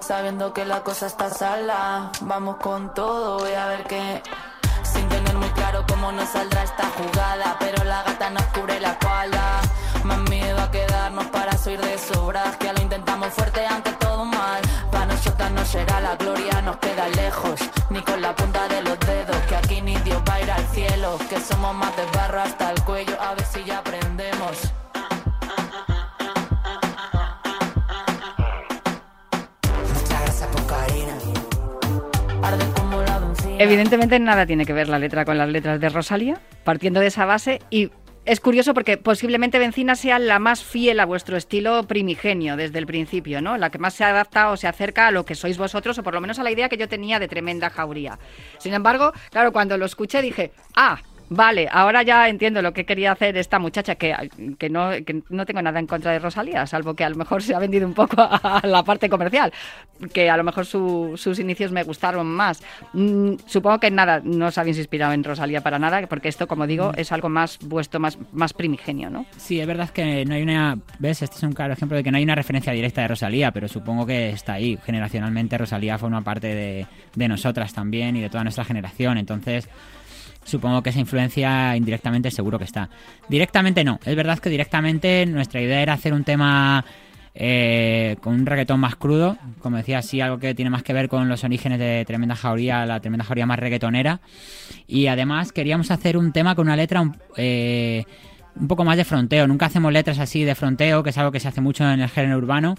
Sabiendo 0.00 0.52
que 0.52 0.66
la 0.66 0.82
cosa 0.82 1.06
está 1.06 1.30
sala. 1.30 2.10
Vamos 2.20 2.56
con 2.56 2.92
todo, 2.92 3.38
voy 3.38 3.54
a 3.54 3.66
ver 3.68 3.84
qué. 3.84 4.22
Sin 4.82 5.08
tener 5.08 5.34
muy 5.34 5.48
claro 5.50 5.82
cómo 5.88 6.12
nos 6.12 6.28
saldrá 6.28 6.62
esta 6.62 6.84
jugada. 6.90 7.56
Pero 7.58 7.84
la 7.84 8.02
gata 8.02 8.28
nos 8.28 8.42
cubre 8.54 8.78
la 8.80 8.90
espalda. 8.90 9.60
Más 10.04 10.18
miedo 10.28 10.60
a 10.60 10.70
quedarnos 10.70 11.26
para 11.26 11.56
subir 11.56 11.80
de 11.80 11.96
sobras. 11.96 12.56
Que 12.58 12.70
lo 12.70 12.82
intentamos 12.82 13.28
fuerte 13.32 13.66
aunque 13.66 13.92
todo 13.92 14.26
mal. 14.26 14.60
Para 14.92 15.06
nosotras 15.06 15.52
no 15.52 15.64
será 15.64 16.00
la 16.02 16.16
gloria, 16.16 16.60
nos 16.60 16.76
queda 16.76 17.08
lejos. 17.08 17.60
Ni 17.88 18.02
con 18.02 18.20
la 18.20 18.34
punta 18.36 18.68
de 18.68 18.82
los 18.82 18.98
dedos. 19.00 19.38
Que 19.48 19.56
aquí 19.56 19.80
ni 19.80 19.96
Dios 20.00 20.20
va 20.28 20.34
a 20.34 20.42
ir 20.42 20.50
al 20.50 20.66
cielo. 20.68 21.18
Que 21.30 21.40
somos 21.40 21.74
más 21.74 21.96
de 21.96 22.04
barro 22.14 22.40
hasta 22.42 22.72
el 22.72 22.82
cuello. 22.84 23.16
A 23.22 23.34
ver 23.34 23.46
si 23.46 23.64
ya 23.64 23.82
Evidentemente 33.58 34.18
nada 34.18 34.44
tiene 34.44 34.66
que 34.66 34.74
ver 34.74 34.88
la 34.88 34.98
letra 34.98 35.24
con 35.24 35.38
las 35.38 35.48
letras 35.48 35.80
de 35.80 35.88
Rosalía, 35.88 36.38
partiendo 36.62 37.00
de 37.00 37.06
esa 37.06 37.24
base 37.24 37.60
y 37.70 37.90
es 38.26 38.40
curioso 38.40 38.74
porque 38.74 38.98
posiblemente 38.98 39.58
Benzina 39.58 39.94
sea 39.94 40.18
la 40.18 40.38
más 40.38 40.62
fiel 40.62 41.00
a 41.00 41.06
vuestro 41.06 41.36
estilo 41.38 41.84
primigenio 41.84 42.56
desde 42.56 42.78
el 42.78 42.86
principio, 42.86 43.40
¿no? 43.40 43.56
La 43.56 43.70
que 43.70 43.78
más 43.78 43.94
se 43.94 44.04
adapta 44.04 44.50
o 44.50 44.56
se 44.56 44.66
acerca 44.66 45.06
a 45.06 45.10
lo 45.10 45.24
que 45.24 45.34
sois 45.34 45.56
vosotros 45.56 45.96
o 45.96 46.02
por 46.02 46.12
lo 46.12 46.20
menos 46.20 46.38
a 46.38 46.42
la 46.42 46.50
idea 46.50 46.68
que 46.68 46.76
yo 46.76 46.88
tenía 46.88 47.18
de 47.18 47.28
tremenda 47.28 47.70
jauría. 47.70 48.18
Sin 48.58 48.74
embargo, 48.74 49.12
claro, 49.30 49.52
cuando 49.52 49.78
lo 49.78 49.86
escuché 49.86 50.20
dije, 50.20 50.52
ah, 50.74 50.98
Vale, 51.28 51.68
ahora 51.70 52.02
ya 52.02 52.28
entiendo 52.28 52.62
lo 52.62 52.72
que 52.72 52.84
quería 52.84 53.12
hacer 53.12 53.36
esta 53.36 53.58
muchacha, 53.58 53.96
que, 53.96 54.14
que, 54.58 54.70
no, 54.70 54.90
que 55.04 55.22
no 55.28 55.44
tengo 55.44 55.60
nada 55.60 55.80
en 55.80 55.86
contra 55.86 56.12
de 56.12 56.18
Rosalía, 56.18 56.66
salvo 56.66 56.94
que 56.94 57.04
a 57.04 57.08
lo 57.08 57.16
mejor 57.16 57.42
se 57.42 57.54
ha 57.54 57.58
vendido 57.58 57.86
un 57.86 57.94
poco 57.94 58.16
a, 58.18 58.60
la 58.64 58.84
parte 58.84 59.08
comercial, 59.08 59.52
que 60.12 60.30
a 60.30 60.36
lo 60.36 60.44
mejor 60.44 60.66
su, 60.66 61.14
sus 61.16 61.38
inicios 61.38 61.72
me 61.72 61.82
gustaron 61.82 62.26
más. 62.26 62.62
Mm, 62.92 63.34
supongo 63.46 63.80
que 63.80 63.90
nada, 63.90 64.20
no 64.22 64.46
os 64.46 64.58
habéis 64.58 64.78
inspirado 64.78 65.12
en 65.12 65.24
Rosalía 65.24 65.62
para 65.62 65.78
nada, 65.78 66.06
porque 66.06 66.28
esto, 66.28 66.46
como 66.46 66.66
digo, 66.66 66.92
es 66.96 67.10
algo 67.10 67.28
más 67.28 67.58
vuestro, 67.60 67.98
más, 67.98 68.18
más 68.32 68.52
primigenio, 68.52 69.10
¿no? 69.10 69.26
Sí, 69.36 69.60
es 69.60 69.66
verdad 69.66 69.90
que 69.90 70.24
no 70.24 70.34
hay 70.34 70.42
una... 70.42 70.78
¿Ves? 70.98 71.22
Este 71.22 71.36
es 71.36 71.42
un 71.42 71.52
claro 71.52 71.72
ejemplo 71.72 71.96
de 71.96 72.04
que 72.04 72.10
no 72.10 72.18
hay 72.18 72.24
una 72.24 72.34
referencia 72.34 72.72
directa 72.72 73.02
de 73.02 73.08
Rosalía, 73.08 73.50
pero 73.50 73.66
supongo 73.66 74.06
que 74.06 74.30
está 74.30 74.54
ahí. 74.54 74.78
Generacionalmente 74.84 75.58
Rosalía 75.58 75.98
forma 75.98 76.22
parte 76.22 76.54
de, 76.54 76.86
de 77.14 77.28
nosotras 77.28 77.74
también 77.74 78.16
y 78.16 78.20
de 78.20 78.30
toda 78.30 78.44
nuestra 78.44 78.64
generación, 78.64 79.18
entonces 79.18 79.68
supongo 80.46 80.82
que 80.82 80.90
esa 80.90 81.00
influencia 81.00 81.76
indirectamente 81.76 82.30
seguro 82.30 82.58
que 82.58 82.64
está. 82.64 82.88
Directamente 83.28 83.84
no, 83.84 84.00
es 84.04 84.16
verdad 84.16 84.38
que 84.38 84.48
directamente 84.48 85.26
nuestra 85.26 85.60
idea 85.60 85.82
era 85.82 85.92
hacer 85.92 86.14
un 86.14 86.24
tema 86.24 86.84
eh, 87.34 88.16
con 88.22 88.34
un 88.34 88.46
reggaetón 88.46 88.80
más 88.80 88.96
crudo, 88.96 89.36
como 89.60 89.76
decía, 89.76 90.00
sí, 90.00 90.20
algo 90.20 90.38
que 90.38 90.54
tiene 90.54 90.70
más 90.70 90.82
que 90.82 90.94
ver 90.94 91.08
con 91.08 91.28
los 91.28 91.44
orígenes 91.44 91.78
de 91.78 92.04
Tremenda 92.06 92.36
Jauría, 92.36 92.86
la 92.86 93.00
Tremenda 93.00 93.24
Jauría 93.24 93.44
más 93.44 93.58
reggaetonera, 93.58 94.20
y 94.86 95.08
además 95.08 95.52
queríamos 95.52 95.90
hacer 95.90 96.16
un 96.16 96.32
tema 96.32 96.54
con 96.54 96.66
una 96.66 96.76
letra... 96.76 97.02
Eh, 97.36 98.04
un 98.58 98.68
poco 98.68 98.84
más 98.84 98.96
de 98.96 99.04
fronteo. 99.04 99.46
Nunca 99.46 99.66
hacemos 99.66 99.92
letras 99.92 100.18
así 100.18 100.44
de 100.44 100.54
fronteo, 100.54 101.02
que 101.02 101.10
es 101.10 101.18
algo 101.18 101.30
que 101.30 101.40
se 101.40 101.48
hace 101.48 101.60
mucho 101.60 101.84
en 101.84 102.00
el 102.00 102.08
género 102.08 102.38
urbano. 102.38 102.74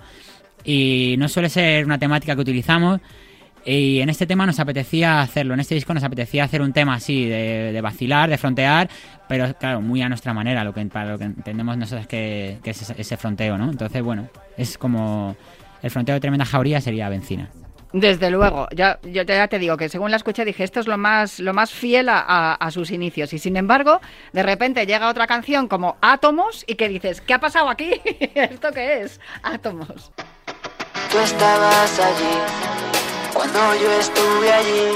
Y 0.64 1.16
no 1.20 1.30
suele 1.30 1.50
ser 1.50 1.86
una 1.86 2.00
temática 2.00 2.34
que 2.34 2.42
utilizamos. 2.42 3.00
Y 3.70 4.00
en 4.00 4.08
este 4.08 4.26
tema 4.26 4.46
nos 4.46 4.62
apetecía 4.62 5.20
hacerlo, 5.20 5.54
en 5.54 5.60
este 5.60 5.76
disco 5.76 5.94
nos 5.94 6.02
apetecía 6.02 6.46
hacer 6.46 6.62
un 6.62 6.72
tema 6.72 6.94
así, 6.94 7.26
de, 7.26 7.74
de 7.74 7.82
vacilar, 7.82 8.30
de 8.30 8.38
frontear, 8.38 8.90
pero 9.28 9.54
claro, 9.56 9.82
muy 9.82 10.02
a 10.02 10.08
nuestra 10.08 10.34
manera, 10.34 10.64
lo 10.64 10.74
que, 10.74 10.86
para 10.86 11.12
lo 11.12 11.18
que 11.18 11.26
entendemos 11.26 11.78
nosotros 11.78 12.08
que, 12.08 12.60
que 12.64 12.70
es 12.70 12.82
ese, 12.82 12.96
ese, 12.98 13.18
fronteo, 13.18 13.58
¿no? 13.58 13.70
Entonces, 13.70 14.02
bueno, 14.02 14.30
es 14.56 14.78
como 14.78 15.36
el 15.84 15.92
fronteo 15.92 16.16
de 16.16 16.22
Tremenda 16.22 16.46
Jauría 16.46 16.80
sería 16.80 17.10
Benzina. 17.10 17.50
Desde 17.92 18.32
luego, 18.32 18.70
ya, 18.74 19.00
yo 19.04 19.24
ya 19.24 19.50
te 19.50 19.60
digo 19.60 19.76
que 19.76 19.90
según 19.90 20.12
la 20.12 20.18
escuché 20.18 20.46
dije 20.46 20.64
esto 20.64 20.80
es 20.80 20.88
lo 20.88 20.98
más, 20.98 21.42
lo 21.42 21.54
más 21.54 21.72
fiel 21.72 22.08
a, 22.08 22.20
a, 22.20 22.54
a, 22.54 22.72
sus 22.72 22.92
inicios 22.92 23.34
y 23.34 23.40
sin 23.40 23.58
embargo 23.58 24.00
de 24.32 24.44
repente 24.44 24.86
llega 24.86 25.10
otra 25.10 25.28
canción 25.28 25.68
como 25.68 25.98
Átomos 26.00 26.64
y 26.68 26.76
que 26.76 26.88
dices, 26.88 27.20
¿qué 27.20 27.34
ha 27.34 27.40
pasado 27.40 27.68
aquí? 27.68 27.92
¿Esto 28.34 28.72
qué 28.72 29.02
es? 29.02 29.20
Átomos. 29.44 30.14
Tú 31.12 31.20
estabas 31.20 32.00
allí 32.00 33.07
cuando 33.38 33.76
yo 33.76 33.92
estuve 33.92 34.52
allí 34.52 34.90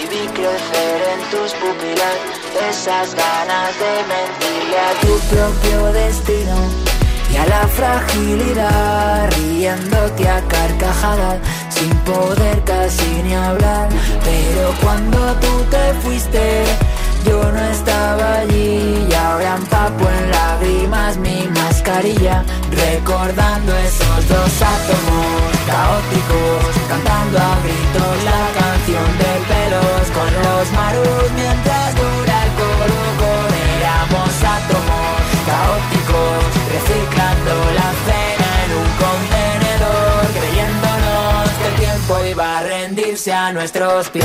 y 0.00 0.06
vi 0.06 0.24
crecer 0.38 0.98
en 1.14 1.20
tus 1.32 1.52
pupilas 1.54 2.16
esas 2.70 3.12
ganas 3.16 3.70
de 3.82 3.92
mentirle 4.14 4.78
a 4.78 4.92
tu 5.00 5.18
propio 5.34 5.92
destino 5.92 6.56
y 7.32 7.36
a 7.36 7.46
la 7.46 7.66
fragilidad, 7.66 9.30
riéndote 9.36 10.28
a 10.28 10.40
carcajadas, 10.46 11.38
sin 11.70 11.90
poder 12.10 12.62
casi 12.62 13.22
ni 13.24 13.34
hablar. 13.34 13.88
Pero 14.24 14.72
cuando 14.80 15.18
tú 15.40 15.64
te 15.70 15.92
fuiste, 16.02 16.64
yo 17.26 17.50
no 17.50 17.60
estaba 17.64 18.38
allí 18.42 19.06
y 19.10 19.14
ahora 19.14 19.56
empapo 19.56 20.08
en 20.08 20.30
lágrimas 20.30 21.16
mi 21.16 21.48
mascarilla, 21.48 22.44
recordando 22.70 23.76
esos 23.76 24.28
dos 24.28 24.62
átomos 24.62 25.09
a 43.50 43.52
nuestros 43.52 44.08
pies 44.10 44.24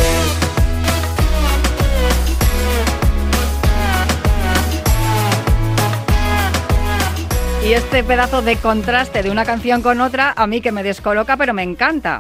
Y 7.66 7.74
este 7.74 8.04
pedazo 8.04 8.44
de 8.44 8.58
contraste 8.58 9.24
de 9.24 9.32
una 9.32 9.44
canción 9.44 9.82
con 9.82 10.00
otra, 10.00 10.36
a 10.38 10.46
mí 10.46 10.62
que 10.62 10.72
me 10.72 10.84
descoloca, 10.84 11.36
pero 11.36 11.52
me 11.52 11.64
encanta. 11.64 12.20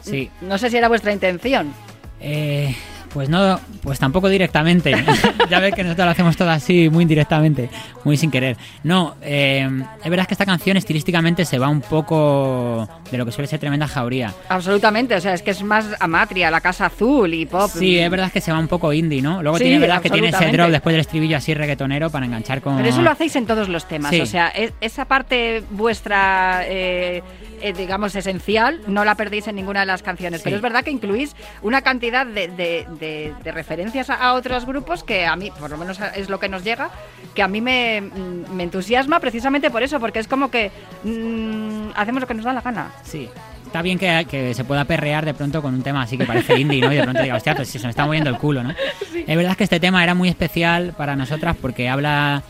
Sí. 0.00 0.32
No 0.40 0.58
sé 0.58 0.68
si 0.68 0.76
era 0.76 0.88
vuestra 0.88 1.12
intención. 1.12 1.72
Eh, 2.18 2.74
pues 3.12 3.28
no, 3.28 3.60
pues 3.82 3.98
tampoco 3.98 4.28
directamente. 4.28 4.92
ya 5.50 5.60
ves 5.60 5.74
que 5.74 5.82
nosotros 5.82 6.06
lo 6.06 6.10
hacemos 6.12 6.36
todo 6.36 6.50
así, 6.50 6.88
muy 6.88 7.02
indirectamente, 7.02 7.68
muy 8.04 8.16
sin 8.16 8.30
querer. 8.30 8.56
No, 8.82 9.16
eh, 9.22 9.68
es 10.02 10.10
verdad 10.10 10.26
que 10.26 10.34
esta 10.34 10.46
canción 10.46 10.76
estilísticamente 10.76 11.44
se 11.44 11.58
va 11.58 11.68
un 11.68 11.80
poco 11.80 12.88
de 13.10 13.18
lo 13.18 13.24
que 13.26 13.32
suele 13.32 13.48
ser 13.48 13.60
tremenda 13.60 13.86
jauría. 13.86 14.32
Absolutamente, 14.48 15.14
o 15.14 15.20
sea, 15.20 15.34
es 15.34 15.42
que 15.42 15.50
es 15.50 15.62
más 15.62 15.86
amatria, 16.00 16.50
la 16.50 16.60
casa 16.60 16.86
azul 16.86 17.32
y 17.34 17.46
pop. 17.46 17.70
Sí, 17.72 17.98
es 17.98 18.10
verdad 18.10 18.32
que 18.32 18.40
se 18.40 18.52
va 18.52 18.58
un 18.58 18.68
poco 18.68 18.92
indie, 18.92 19.20
¿no? 19.22 19.42
Luego 19.42 19.58
Sí, 19.58 19.64
tiene 19.64 19.78
verdad 19.78 20.00
que 20.00 20.10
tiene 20.10 20.28
ese 20.28 20.46
drop 20.50 20.70
después 20.70 20.92
del 20.94 21.00
estribillo 21.00 21.36
así 21.36 21.54
reggaetonero 21.54 22.10
para 22.10 22.26
enganchar 22.26 22.62
con. 22.62 22.76
Pero 22.76 22.88
eso 22.88 23.02
lo 23.02 23.10
hacéis 23.10 23.36
en 23.36 23.46
todos 23.46 23.68
los 23.68 23.86
temas, 23.86 24.10
Sí. 24.10 24.20
o 24.20 24.26
sea, 24.26 24.48
es- 24.48 24.72
esa 24.80 25.04
parte 25.04 25.62
vuestra, 25.70 26.62
eh, 26.66 27.22
eh, 27.62 27.72
digamos, 27.72 28.14
esencial, 28.14 28.80
no 28.86 29.04
la 29.04 29.14
perdéis 29.14 29.46
en 29.48 29.56
ninguna 29.56 29.80
de 29.80 29.86
las 29.86 30.02
canciones. 30.02 30.40
Sí. 30.40 30.44
Pero 30.44 30.56
es 30.56 30.62
verdad 30.62 30.82
que 30.84 30.90
incluís 30.90 31.34
una 31.62 31.82
cantidad 31.82 32.26
de, 32.26 32.48
de- 32.48 32.86
de- 32.98 33.32
de 33.42 33.52
referencias 33.52 34.10
a, 34.10 34.14
a 34.16 34.34
otros 34.34 34.66
grupos 34.66 35.04
que 35.04 35.24
a 35.26 35.36
mí, 35.36 35.50
por 35.58 35.70
lo 35.70 35.76
menos 35.78 35.98
es 36.16 36.28
lo 36.28 36.38
que 36.40 36.48
nos 36.48 36.64
llega, 36.64 36.90
que 37.34 37.42
a 37.42 37.48
mí 37.48 37.60
me, 37.60 38.00
mm, 38.00 38.54
me 38.54 38.62
entusiasma 38.64 39.20
precisamente 39.20 39.70
por 39.70 39.82
eso, 39.82 39.98
porque 40.00 40.18
es 40.18 40.28
como 40.28 40.50
que 40.50 40.70
mm, 41.04 41.90
hacemos 41.94 42.20
lo 42.20 42.26
que 42.26 42.34
nos 42.34 42.44
da 42.44 42.52
la 42.52 42.60
gana. 42.60 42.90
Sí. 43.02 43.28
Está 43.66 43.80
bien 43.80 43.98
que, 43.98 44.26
que 44.28 44.52
se 44.52 44.64
pueda 44.64 44.84
perrear 44.84 45.24
de 45.24 45.32
pronto 45.32 45.62
con 45.62 45.72
un 45.74 45.82
tema 45.82 46.02
así 46.02 46.18
que 46.18 46.26
parece 46.26 46.58
indie, 46.60 46.80
¿no? 46.82 46.92
Y 46.92 46.96
de 46.96 47.04
pronto 47.04 47.22
diga, 47.22 47.36
hostia, 47.36 47.54
pues 47.54 47.68
si 47.68 47.78
se 47.78 47.86
me 47.86 47.90
está 47.90 48.04
moviendo 48.04 48.28
el 48.28 48.36
culo, 48.36 48.62
¿no? 48.62 48.70
Es 49.26 49.36
verdad 49.36 49.56
que 49.56 49.64
este 49.64 49.80
tema 49.80 50.02
era 50.02 50.14
muy 50.14 50.28
especial 50.28 50.92
para 50.96 51.16
nosotras 51.16 51.56
porque 51.58 51.88
habla, 51.88 52.42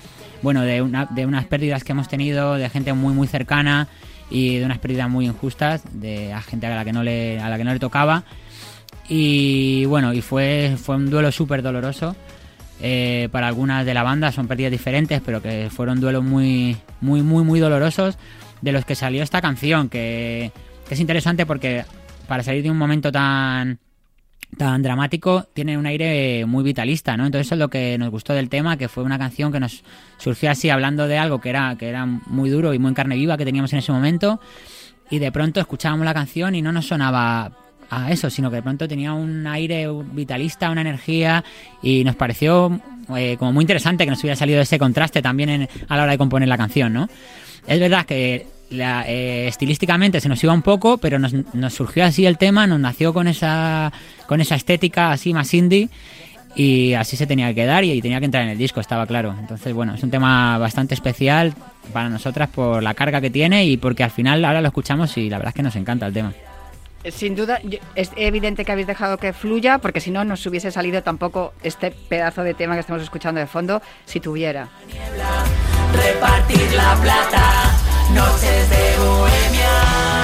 bueno, 0.42 0.62
de, 0.62 0.82
una- 0.82 1.06
de 1.06 1.24
unas 1.24 1.44
pérdidas 1.46 1.84
que 1.84 1.92
hemos 1.92 2.08
tenido, 2.08 2.54
de 2.54 2.68
gente 2.70 2.92
muy, 2.92 3.14
muy 3.14 3.28
cercana 3.28 3.86
y 4.32 4.58
de 4.58 4.64
unas 4.64 4.78
pérdidas 4.78 5.10
muy 5.10 5.26
injustas, 5.26 5.82
de 5.92 6.32
a 6.32 6.40
gente 6.40 6.66
a 6.66 6.74
la 6.74 6.84
que 6.84 6.92
no 6.92 7.02
le, 7.02 7.38
a 7.38 7.50
la 7.50 7.58
que 7.58 7.64
no 7.64 7.72
le 7.72 7.78
tocaba. 7.78 8.24
Y 9.08 9.84
bueno, 9.84 10.14
y 10.14 10.22
fue, 10.22 10.76
fue 10.82 10.96
un 10.96 11.10
duelo 11.10 11.30
súper 11.30 11.60
doloroso. 11.62 12.16
eh, 12.82 13.28
para 13.30 13.46
algunas 13.46 13.86
de 13.86 13.94
la 13.94 14.02
banda 14.02 14.32
son 14.32 14.48
pérdidas 14.48 14.72
diferentes, 14.72 15.20
pero 15.24 15.40
que 15.40 15.68
fueron 15.70 16.00
duelos 16.00 16.24
muy, 16.24 16.76
muy, 17.00 17.22
muy, 17.22 17.44
muy 17.44 17.60
dolorosos 17.60 18.18
de 18.60 18.72
los 18.72 18.84
que 18.84 18.96
salió 18.96 19.22
esta 19.22 19.40
canción, 19.40 19.88
que, 19.88 20.50
que 20.88 20.94
es 20.94 21.00
interesante 21.00 21.46
porque 21.46 21.84
para 22.26 22.42
salir 22.42 22.62
de 22.62 22.70
un 22.70 22.78
momento 22.78 23.12
tan 23.12 23.78
tan 24.56 24.82
dramático 24.82 25.46
tiene 25.54 25.78
un 25.78 25.86
aire 25.86 26.44
muy 26.46 26.62
vitalista, 26.62 27.16
¿no? 27.16 27.24
Entonces 27.26 27.46
eso 27.48 27.54
es 27.54 27.58
lo 27.58 27.68
que 27.68 27.96
nos 27.98 28.10
gustó 28.10 28.32
del 28.34 28.48
tema, 28.48 28.76
que 28.76 28.88
fue 28.88 29.02
una 29.02 29.18
canción 29.18 29.50
que 29.52 29.60
nos 29.60 29.82
surgió 30.18 30.50
así 30.50 30.68
hablando 30.70 31.08
de 31.08 31.18
algo 31.18 31.40
que 31.40 31.48
era 31.50 31.74
que 31.78 31.88
era 31.88 32.04
muy 32.06 32.50
duro 32.50 32.74
y 32.74 32.78
muy 32.78 32.90
en 32.90 32.94
carne 32.94 33.16
viva 33.16 33.36
que 33.38 33.44
teníamos 33.44 33.72
en 33.72 33.78
ese 33.78 33.92
momento 33.92 34.40
y 35.10 35.18
de 35.18 35.32
pronto 35.32 35.58
escuchábamos 35.60 36.04
la 36.04 36.14
canción 36.14 36.54
y 36.54 36.62
no 36.62 36.70
nos 36.72 36.86
sonaba 36.86 37.52
a 37.90 38.10
eso, 38.10 38.30
sino 38.30 38.48
que 38.50 38.56
de 38.56 38.62
pronto 38.62 38.88
tenía 38.88 39.12
un 39.12 39.46
aire 39.46 39.86
vitalista, 40.12 40.70
una 40.70 40.80
energía 40.82 41.44
y 41.82 42.04
nos 42.04 42.16
pareció 42.16 42.80
eh, 43.16 43.36
como 43.38 43.52
muy 43.52 43.62
interesante 43.64 44.04
que 44.04 44.10
nos 44.10 44.20
hubiera 44.20 44.36
salido 44.36 44.60
ese 44.60 44.78
contraste 44.78 45.20
también 45.20 45.48
en- 45.50 45.68
a 45.88 45.96
la 45.96 46.02
hora 46.04 46.12
de 46.12 46.18
componer 46.18 46.48
la 46.48 46.56
canción, 46.56 46.92
¿no? 46.92 47.08
Es 47.66 47.78
verdad 47.80 48.06
que 48.06 48.46
la- 48.72 49.04
eh, 49.06 49.46
estilísticamente 49.48 50.20
se 50.20 50.28
nos 50.28 50.42
iba 50.42 50.52
un 50.52 50.62
poco, 50.62 50.98
pero 50.98 51.18
nos, 51.18 51.32
nos 51.54 51.74
surgió 51.74 52.04
así 52.04 52.26
el 52.26 52.38
tema, 52.38 52.66
nos 52.66 52.80
nació 52.80 53.12
con 53.14 53.28
esa, 53.28 53.92
con 54.26 54.40
esa 54.40 54.54
estética 54.56 55.12
así 55.12 55.32
más 55.34 55.52
indie 55.54 55.88
y 56.54 56.92
así 56.94 57.16
se 57.16 57.26
tenía 57.26 57.48
que 57.48 57.54
quedar 57.54 57.84
y, 57.84 57.92
y 57.92 58.02
tenía 58.02 58.18
que 58.18 58.26
entrar 58.26 58.42
en 58.44 58.50
el 58.50 58.58
disco, 58.58 58.80
estaba 58.80 59.06
claro. 59.06 59.34
Entonces, 59.38 59.72
bueno, 59.72 59.94
es 59.94 60.02
un 60.02 60.10
tema 60.10 60.58
bastante 60.58 60.94
especial 60.94 61.54
para 61.92 62.08
nosotras 62.08 62.48
por 62.50 62.82
la 62.82 62.94
carga 62.94 63.20
que 63.20 63.30
tiene 63.30 63.64
y 63.64 63.76
porque 63.76 64.04
al 64.04 64.10
final 64.10 64.44
ahora 64.44 64.60
lo 64.60 64.68
escuchamos 64.68 65.16
y 65.16 65.30
la 65.30 65.38
verdad 65.38 65.50
es 65.50 65.54
que 65.54 65.62
nos 65.62 65.76
encanta 65.76 66.06
el 66.06 66.12
tema. 66.12 66.32
Sin 67.10 67.34
duda, 67.34 67.58
es 67.96 68.12
evidente 68.16 68.64
que 68.64 68.70
habéis 68.70 68.86
dejado 68.86 69.16
que 69.16 69.32
fluya, 69.32 69.78
porque 69.78 69.98
si 69.98 70.12
no, 70.12 70.24
nos 70.24 70.46
hubiese 70.46 70.70
salido 70.70 71.02
tampoco 71.02 71.52
este 71.64 71.90
pedazo 71.90 72.44
de 72.44 72.54
tema 72.54 72.74
que 72.74 72.80
estamos 72.80 73.02
escuchando 73.02 73.40
de 73.40 73.48
fondo, 73.48 73.82
si 74.04 74.20
tuviera. 74.20 74.68
repartir 75.92 76.72
la 76.76 76.94
plata, 77.02 77.42
noches 78.12 78.68
de 78.68 78.98
bohemia. 78.98 80.21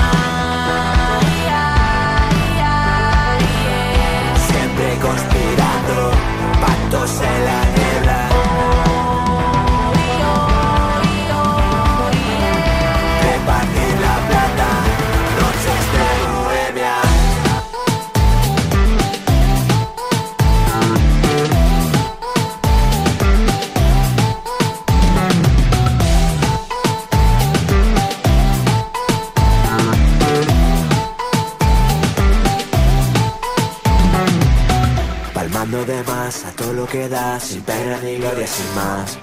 Pena 37.89 38.01
ni 38.03 38.17
gloria, 38.17 38.47
sin 38.47 38.75
más. 38.75 39.19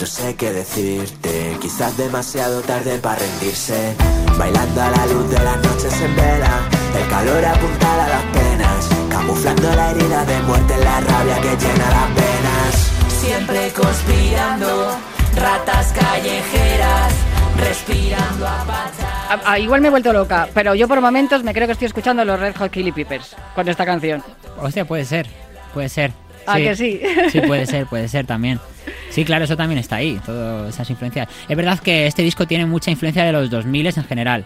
No 0.00 0.06
sé 0.06 0.34
qué 0.36 0.52
decirte, 0.52 1.56
quizás 1.60 1.96
demasiado 1.96 2.60
tarde 2.62 2.98
para 2.98 3.16
rendirse. 3.16 3.94
Bailando 4.38 4.82
a 4.82 4.90
la 4.90 5.06
luz 5.06 5.30
de 5.30 5.38
las 5.38 5.56
noches 5.56 6.00
en 6.00 6.16
vela, 6.16 6.60
el 6.96 7.08
calor 7.08 7.44
apuntala 7.44 8.04
a 8.04 8.08
las 8.08 8.24
penas. 8.36 8.88
Camuflando 9.10 9.74
la 9.74 9.90
herida 9.90 10.24
de 10.24 10.40
muerte 10.42 10.74
en 10.74 10.84
la 10.84 11.00
rabia 11.00 11.36
que 11.40 11.56
llena 11.56 11.90
las 11.98 12.14
venas. 12.14 12.74
Siempre 13.20 13.72
conspirando, 13.72 14.96
ratas 15.36 15.92
callejeras, 15.92 17.12
respirando 17.56 18.46
a 18.46 18.64
Ah, 19.30 19.40
ah, 19.44 19.58
igual 19.58 19.82
me 19.82 19.88
he 19.88 19.90
vuelto 19.90 20.12
loca, 20.12 20.48
pero 20.54 20.74
yo 20.74 20.88
por 20.88 21.02
momentos 21.02 21.44
me 21.44 21.52
creo 21.52 21.66
que 21.66 21.72
estoy 21.72 21.86
escuchando 21.86 22.24
los 22.24 22.40
Red 22.40 22.56
Hot 22.56 22.72
Chili 22.72 22.92
Peppers 22.92 23.36
con 23.54 23.68
esta 23.68 23.84
canción. 23.84 24.22
Hostia, 24.58 24.86
puede 24.86 25.04
ser, 25.04 25.26
puede 25.74 25.90
ser. 25.90 26.27
¿A 26.48 26.56
que 26.56 26.76
sí? 26.76 27.00
Sí, 27.30 27.40
puede 27.40 27.66
ser, 27.66 27.86
puede 27.86 28.08
ser 28.08 28.26
también. 28.26 28.58
Sí, 29.10 29.24
claro, 29.24 29.44
eso 29.44 29.56
también 29.56 29.78
está 29.78 29.96
ahí, 29.96 30.20
todas 30.24 30.74
esas 30.74 30.88
influencias. 30.90 31.28
Es 31.48 31.56
verdad 31.56 31.78
que 31.78 32.06
este 32.06 32.22
disco 32.22 32.46
tiene 32.46 32.66
mucha 32.66 32.90
influencia 32.90 33.24
de 33.24 33.32
los 33.32 33.50
2000 33.50 33.86
en 33.86 34.04
general. 34.04 34.44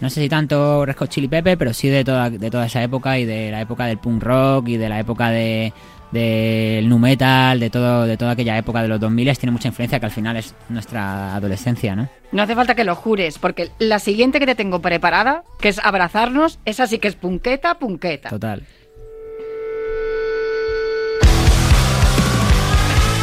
No 0.00 0.10
sé 0.10 0.20
si 0.20 0.28
tanto 0.28 0.84
Red 0.84 0.96
Hot 0.96 1.08
Chili 1.08 1.28
Pepe, 1.28 1.56
pero 1.56 1.72
sí 1.72 1.88
de 1.88 2.04
toda, 2.04 2.28
de 2.28 2.50
toda 2.50 2.66
esa 2.66 2.82
época 2.82 3.18
y 3.18 3.24
de 3.24 3.50
la 3.50 3.62
época 3.62 3.86
del 3.86 3.98
punk 3.98 4.22
rock 4.22 4.68
y 4.68 4.76
de 4.76 4.88
la 4.88 5.00
época 5.00 5.30
de 5.30 5.72
del 6.12 6.88
nu 6.88 6.98
metal, 6.98 7.58
de 7.58 7.68
todo 7.68 8.06
de 8.06 8.16
toda 8.16 8.32
aquella 8.32 8.56
época 8.56 8.80
de 8.80 8.88
los 8.88 9.00
2000 9.00 9.36
tiene 9.38 9.50
mucha 9.50 9.68
influencia 9.68 9.98
que 9.98 10.06
al 10.06 10.12
final 10.12 10.36
es 10.36 10.54
nuestra 10.68 11.34
adolescencia, 11.34 11.96
¿no? 11.96 12.08
No 12.32 12.42
hace 12.42 12.54
falta 12.54 12.74
que 12.74 12.84
lo 12.84 12.94
jures, 12.94 13.38
porque 13.38 13.70
la 13.78 13.98
siguiente 13.98 14.38
que 14.38 14.46
te 14.46 14.54
tengo 14.54 14.80
preparada, 14.80 15.42
que 15.60 15.68
es 15.68 15.80
abrazarnos, 15.82 16.58
esa 16.64 16.86
sí 16.86 16.98
que 16.98 17.08
es 17.08 17.16
punqueta, 17.16 17.78
punqueta. 17.78 18.28
Total. 18.28 18.62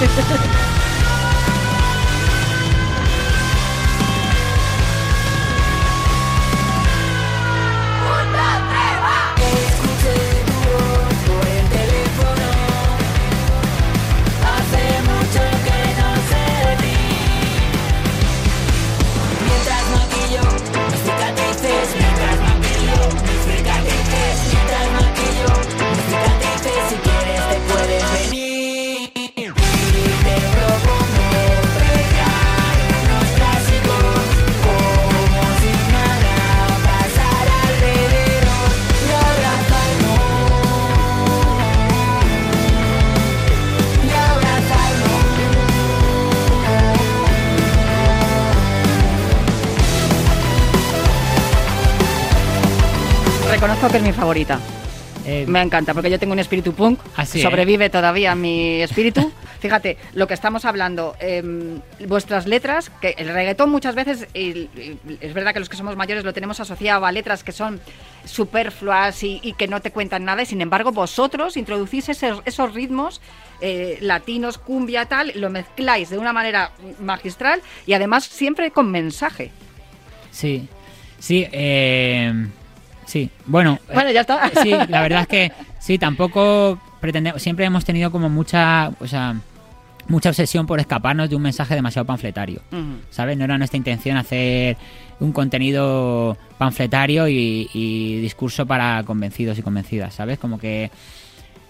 Thank 0.05 0.57
you. 0.57 0.62
Reconozco 53.63 53.87
que 53.89 53.97
es 53.97 54.03
mi 54.03 54.11
favorita. 54.11 54.59
Eh, 55.25 55.45
Me 55.47 55.61
encanta, 55.61 55.93
porque 55.93 56.09
yo 56.09 56.19
tengo 56.19 56.33
un 56.33 56.39
espíritu 56.39 56.73
punk. 56.73 56.99
Así, 57.15 57.41
sobrevive 57.41 57.89
todavía 57.89 58.35
mi 58.35 58.81
espíritu. 58.81 59.31
Fíjate, 59.61 59.95
lo 60.15 60.27
que 60.27 60.33
estamos 60.33 60.65
hablando, 60.65 61.15
em, 61.21 61.79
vuestras 62.05 62.45
letras, 62.45 62.91
que 62.99 63.15
el 63.17 63.29
reggaetón 63.29 63.69
muchas 63.69 63.95
veces, 63.95 64.27
y- 64.33 64.67
y 64.75 64.99
es 65.21 65.33
verdad 65.33 65.53
que 65.53 65.59
los 65.61 65.69
que 65.69 65.77
somos 65.77 65.95
mayores 65.95 66.25
lo 66.25 66.33
tenemos 66.33 66.59
asociado 66.59 67.05
a 67.05 67.11
letras 67.13 67.45
que 67.45 67.53
son 67.53 67.79
superfluas 68.25 69.23
y, 69.23 69.39
y 69.41 69.53
que 69.53 69.69
no 69.69 69.79
te 69.81 69.91
cuentan 69.91 70.25
nada, 70.25 70.41
y 70.41 70.45
sin 70.45 70.59
embargo 70.59 70.91
vosotros 70.91 71.55
introducís 71.55 72.09
ese- 72.09 72.33
esos 72.43 72.73
ritmos 72.73 73.21
eh, 73.61 73.97
latinos, 74.01 74.57
cumbia, 74.57 75.05
tal, 75.05 75.31
lo 75.35 75.49
mezcláis 75.49 76.09
de 76.09 76.17
una 76.17 76.33
manera 76.33 76.71
magistral 76.99 77.61
y 77.85 77.93
además 77.93 78.25
siempre 78.25 78.71
con 78.71 78.91
mensaje. 78.91 79.51
Sí, 80.31 80.67
sí, 81.17 81.47
eh, 81.53 82.33
sí. 83.05 83.29
Bueno, 83.45 83.79
eh, 83.89 83.93
Bueno, 83.93 84.11
ya 84.11 84.21
está. 84.21 84.51
sí, 84.61 84.71
la 84.89 85.01
verdad 85.01 85.21
es 85.21 85.27
que 85.27 85.51
sí, 85.79 85.97
tampoco 85.97 86.79
pretendemos, 87.01 87.41
siempre 87.41 87.65
hemos 87.65 87.85
tenido 87.85 88.11
como 88.11 88.29
mucha, 88.29 88.91
o 88.99 89.07
sea, 89.07 89.35
mucha 90.07 90.29
obsesión 90.29 90.65
por 90.67 90.79
escaparnos 90.79 91.29
de 91.29 91.35
un 91.35 91.41
mensaje 91.41 91.75
demasiado 91.75 92.05
panfletario. 92.05 92.61
¿Sabes? 93.09 93.37
No 93.37 93.45
era 93.45 93.57
nuestra 93.57 93.77
intención 93.77 94.17
hacer 94.17 94.77
un 95.19 95.31
contenido 95.31 96.37
panfletario 96.57 97.27
y, 97.27 97.69
y 97.73 98.19
discurso 98.19 98.65
para 98.65 99.03
convencidos 99.03 99.57
y 99.57 99.61
convencidas, 99.61 100.13
¿sabes? 100.15 100.39
Como 100.39 100.59
que 100.59 100.91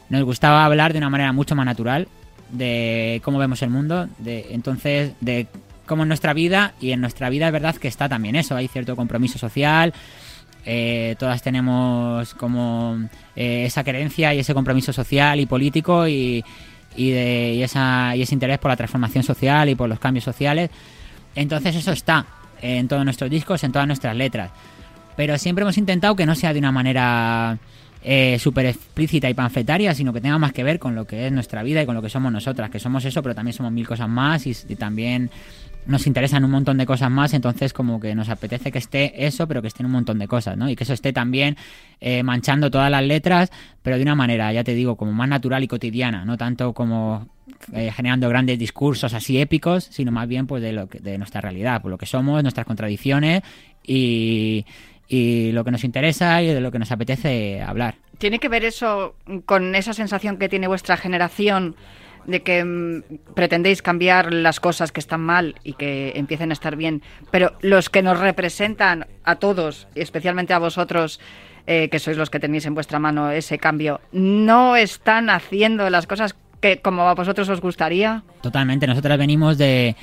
nos 0.10 0.24
gustaba 0.24 0.65
hablar 0.65 0.93
de 0.93 1.00
una 1.00 1.10
manera 1.10 1.32
mucho 1.32 1.56
más 1.56 1.65
natural 1.65 2.08
de 2.52 3.22
cómo 3.24 3.39
vemos 3.39 3.62
el 3.62 3.69
mundo, 3.69 4.08
de 4.19 4.48
entonces 4.52 5.13
de 5.22 5.48
cómo 5.86 6.04
es 6.04 6.08
nuestra 6.08 6.34
vida 6.34 6.74
y 6.80 6.91
en 6.91 7.02
nuestra 7.02 7.30
vida 7.30 7.48
es 7.48 7.54
verdad 7.54 7.76
que 7.76 7.88
está 7.88 8.08
también 8.08 8.36
eso, 8.36 8.56
hay 8.56 8.67
cierto 8.67 8.96
compromiso 8.96 9.38
social, 9.39 9.93
eh, 10.65 11.15
todas 11.19 11.41
tenemos 11.41 12.34
como 12.36 12.97
eh, 13.36 13.65
esa 13.65 13.84
creencia 13.84 14.34
y 14.34 14.39
ese 14.39 14.54
compromiso 14.54 14.93
social 14.93 15.39
y 15.39 15.45
político 15.45 16.08
y, 16.08 16.43
y, 16.95 17.10
de, 17.12 17.54
y 17.56 17.63
esa, 17.63 18.15
y 18.15 18.21
ese 18.21 18.34
interés 18.34 18.60
por 18.60 18.69
la 18.69 18.78
transformación 18.78 19.23
social 19.23 19.69
y 19.69 19.76
por 19.76 19.89
los 19.89 19.99
cambios 19.99 20.23
sociales. 20.23 20.69
Entonces 21.36 21.76
eso 21.76 21.91
está 21.91 22.26
en 22.62 22.88
todos 22.88 23.04
nuestros 23.04 23.30
discos, 23.30 23.63
en 23.63 23.71
todas 23.71 23.88
nuestras 23.88 24.15
letras. 24.15 24.52
Pero 25.15 25.38
siempre 25.38 25.63
hemos 25.63 25.78
intentado 25.78 26.15
que 26.15 26.26
no 26.26 26.36
sea 26.36 26.54
de 26.54 26.60
una 26.60 26.71
manera 26.71 27.58
eh, 28.04 28.38
súper 28.39 28.67
explícita 28.67 29.30
y 29.30 29.34
panfletaria, 29.34 29.93
sino 29.93 30.13
que 30.13 30.21
tenga 30.21 30.38
más 30.38 30.54
que 30.54 30.63
ver 30.63 30.80
con 30.80 30.95
lo 30.95 31.06
que 31.06 31.28
es 31.28 31.32
nuestra 31.32 31.62
vida 31.63 31.84
y 31.84 31.86
con 31.86 31.95
lo 31.95 32.02
que 32.02 32.10
somos 32.10 32.32
nosotras, 32.32 32.69
que 32.69 32.80
somos 32.80 33.06
eso, 33.06 33.21
pero 33.21 33.36
también 33.36 33.54
somos 33.54 33.71
mil 33.71 33.88
cosas 33.88 34.10
más 34.10 34.47
y, 34.47 34.56
y 34.69 34.76
también 34.76 35.30
nos 35.86 36.08
interesan 36.08 36.43
un 36.43 36.52
montón 36.52 36.78
de 36.78 36.86
cosas 36.86 37.12
más, 37.12 37.34
entonces 37.34 37.74
como 37.74 38.00
que 38.00 38.15
nos 38.15 38.30
apetece 38.30 38.72
que 38.72 38.78
esté 38.78 39.26
eso, 39.26 39.48
pero 39.48 39.62
que 39.62 39.67
esté 39.67 39.84
un 39.86 39.91
montón 39.91 40.19
de 40.19 40.28
cosas, 40.28 40.58
¿no? 40.58 40.69
Y 40.69 40.76
que 40.76 40.84
eso 40.84 40.93
esté 40.93 41.13
también 41.13 41.58
eh, 42.00 42.24
manchando 42.24 42.72
todas 42.72 42.89
las 42.89 43.04
letras, 43.04 43.52
pero 43.82 43.98
de 43.98 44.04
una 44.04 44.15
manera, 44.15 44.52
ya 44.54 44.63
te 44.63 44.74
digo, 44.74 44.96
como 44.96 45.12
más 45.12 45.28
natural 45.28 45.63
y 45.63 45.67
cotidiana, 45.67 46.26
no 46.26 46.38
tanto 46.38 46.74
como 46.74 47.28
eh, 47.74 47.91
generando 47.91 48.30
grandes 48.30 48.60
discursos 48.60 49.13
así 49.13 49.39
épicos, 49.39 49.86
sino 49.86 50.12
más 50.12 50.28
bien 50.28 50.48
pues 50.48 50.62
de 50.62 50.74
lo 50.74 50.88
que, 50.88 51.00
de 51.00 51.17
nuestra 51.17 51.41
realidad, 51.41 51.82
por 51.82 51.91
lo 51.91 51.98
que 51.98 52.06
somos, 52.06 52.41
nuestras 52.43 52.65
contradicciones 52.65 53.41
y, 53.84 54.65
y 55.08 55.52
lo 55.52 55.63
que 55.63 55.72
nos 55.72 55.84
interesa 55.84 56.41
y 56.41 56.48
de 56.48 56.62
lo 56.62 56.72
que 56.72 56.80
nos 56.80 56.91
apetece 56.91 57.62
hablar. 57.62 57.96
¿Tiene 58.17 58.39
que 58.39 58.50
ver 58.50 58.63
eso 58.63 59.15
con 59.46 59.76
esa 59.76 59.93
sensación 59.93 60.38
que 60.38 60.50
tiene 60.50 60.67
vuestra 60.67 60.98
generación 60.98 61.76
de 62.25 62.41
que 62.41 62.63
mm, 62.63 63.33
pretendéis 63.33 63.81
cambiar 63.81 64.33
las 64.33 64.59
cosas 64.59 64.91
que 64.91 64.99
están 64.99 65.21
mal 65.21 65.55
y 65.63 65.73
que 65.73 66.13
empiecen 66.15 66.51
a 66.51 66.53
estar 66.53 66.75
bien, 66.75 67.01
pero 67.31 67.53
los 67.62 67.89
que 67.89 68.01
nos 68.01 68.19
representan 68.19 69.07
a 69.23 69.36
todos, 69.36 69.88
especialmente 69.95 70.53
a 70.53 70.59
vosotros, 70.59 71.19
eh, 71.65 71.89
que 71.89 71.99
sois 71.99 72.17
los 72.17 72.29
que 72.29 72.39
tenéis 72.39 72.65
en 72.65 72.75
vuestra 72.75 72.99
mano 72.99 73.31
ese 73.31 73.57
cambio, 73.57 74.01
no 74.12 74.75
están 74.75 75.29
haciendo 75.29 75.89
las 75.89 76.07
cosas 76.07 76.36
que 76.59 76.79
como 76.79 77.07
a 77.07 77.13
vosotros 77.13 77.49
os 77.49 77.62
gustaría? 77.62 78.23
Totalmente, 78.41 78.88
nosotras 78.88 79.17
venimos 79.17 79.57
de, 79.57 79.95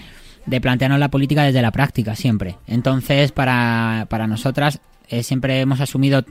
de 0.47 0.61
plantearnos 0.61 1.01
la 1.01 1.09
política 1.09 1.43
desde 1.43 1.63
la 1.63 1.71
práctica 1.71 2.15
siempre. 2.15 2.57
Entonces, 2.67 3.33
para, 3.33 4.07
para 4.11 4.27
nosotras 4.27 4.81
eh, 5.09 5.23
siempre 5.23 5.61
hemos 5.61 5.81
asumido 5.81 6.25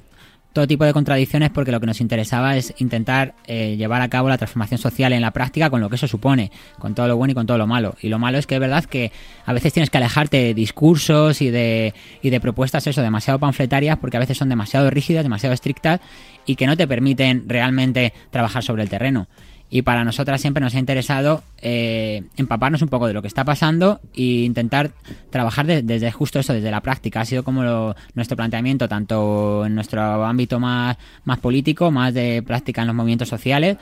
todo 0.54 0.68
tipo 0.68 0.84
de 0.84 0.94
contradicciones 0.94 1.50
porque 1.52 1.72
lo 1.72 1.80
que 1.80 1.86
nos 1.86 2.02
interesaba 2.02 2.58
es 2.58 2.74
intentar 2.80 3.36
eh, 3.46 3.76
llevar 3.78 4.02
a 4.02 4.10
cabo 4.10 4.30
la 4.30 4.38
transformación 4.38 4.80
social 4.80 5.14
en 5.14 5.22
la 5.22 5.32
práctica 5.32 5.70
con 5.70 5.82
lo 5.82 5.90
que 5.90 5.96
eso 5.96 6.08
supone, 6.08 6.52
con 6.80 6.96
todo 6.96 7.08
lo 7.08 7.18
bueno 7.18 7.32
y 7.32 7.36
con 7.36 7.46
todo 7.46 7.58
lo 7.58 7.68
malo. 7.68 7.96
Y 8.02 8.10
lo 8.10 8.20
malo 8.20 8.38
es 8.38 8.48
que 8.48 8.56
es 8.56 8.62
verdad 8.62 8.86
que 8.86 9.12
a 9.46 9.54
veces 9.54 9.74
tienes 9.74 9.90
que 9.90 9.98
alejarte 9.98 10.38
de 10.38 10.54
discursos 10.54 11.42
y 11.42 11.50
de, 11.52 11.94
y 12.22 12.30
de 12.30 12.40
propuestas 12.40 12.88
eso 12.88 13.02
demasiado 13.02 13.40
panfletarias 13.40 13.98
porque 13.98 14.18
a 14.18 14.20
veces 14.20 14.38
son 14.38 14.50
demasiado 14.50 14.90
rígidas, 14.90 15.24
demasiado 15.24 15.54
estrictas 15.54 16.00
y 16.46 16.56
que 16.56 16.66
no 16.66 16.76
te 16.76 16.88
permiten 16.88 17.48
realmente 17.48 18.14
trabajar 18.32 18.64
sobre 18.64 18.84
el 18.84 18.90
terreno. 18.90 19.28
Y 19.72 19.84
para 19.84 20.04
nosotras 20.04 20.42
siempre 20.42 20.64
nos 20.64 20.74
ha 20.74 20.80
interesado 20.80 21.44
eh, 21.62 22.24
empaparnos 22.38 22.82
un 22.82 22.90
poco 22.90 23.06
de 23.08 23.14
lo 23.14 23.22
que 23.22 23.28
está 23.28 23.46
pasando 23.46 24.00
e 24.16 24.44
intentar 24.44 24.92
trabajar 25.30 25.68
de- 25.68 25.84
desde 25.84 26.12
justo 26.12 26.40
eso, 26.40 26.54
desde 26.54 26.72
la 26.72 26.82
práctica. 26.82 27.22
Ha 27.22 27.26
sido 27.26 27.44
como 27.44 27.64
lo- 27.64 27.96
nuestro 28.16 28.36
planteamiento, 28.36 28.88
tanto 28.88 29.66
en 29.66 29.76
nuestro 29.76 30.26
ámbito 30.26 30.60
más, 30.60 30.98
más 31.24 31.38
político, 31.38 31.92
más 31.92 32.14
de 32.16 32.42
práctica 32.42 32.82
en 32.82 32.88
los 32.88 32.96
movimientos 32.96 33.30
sociales, 33.30 33.78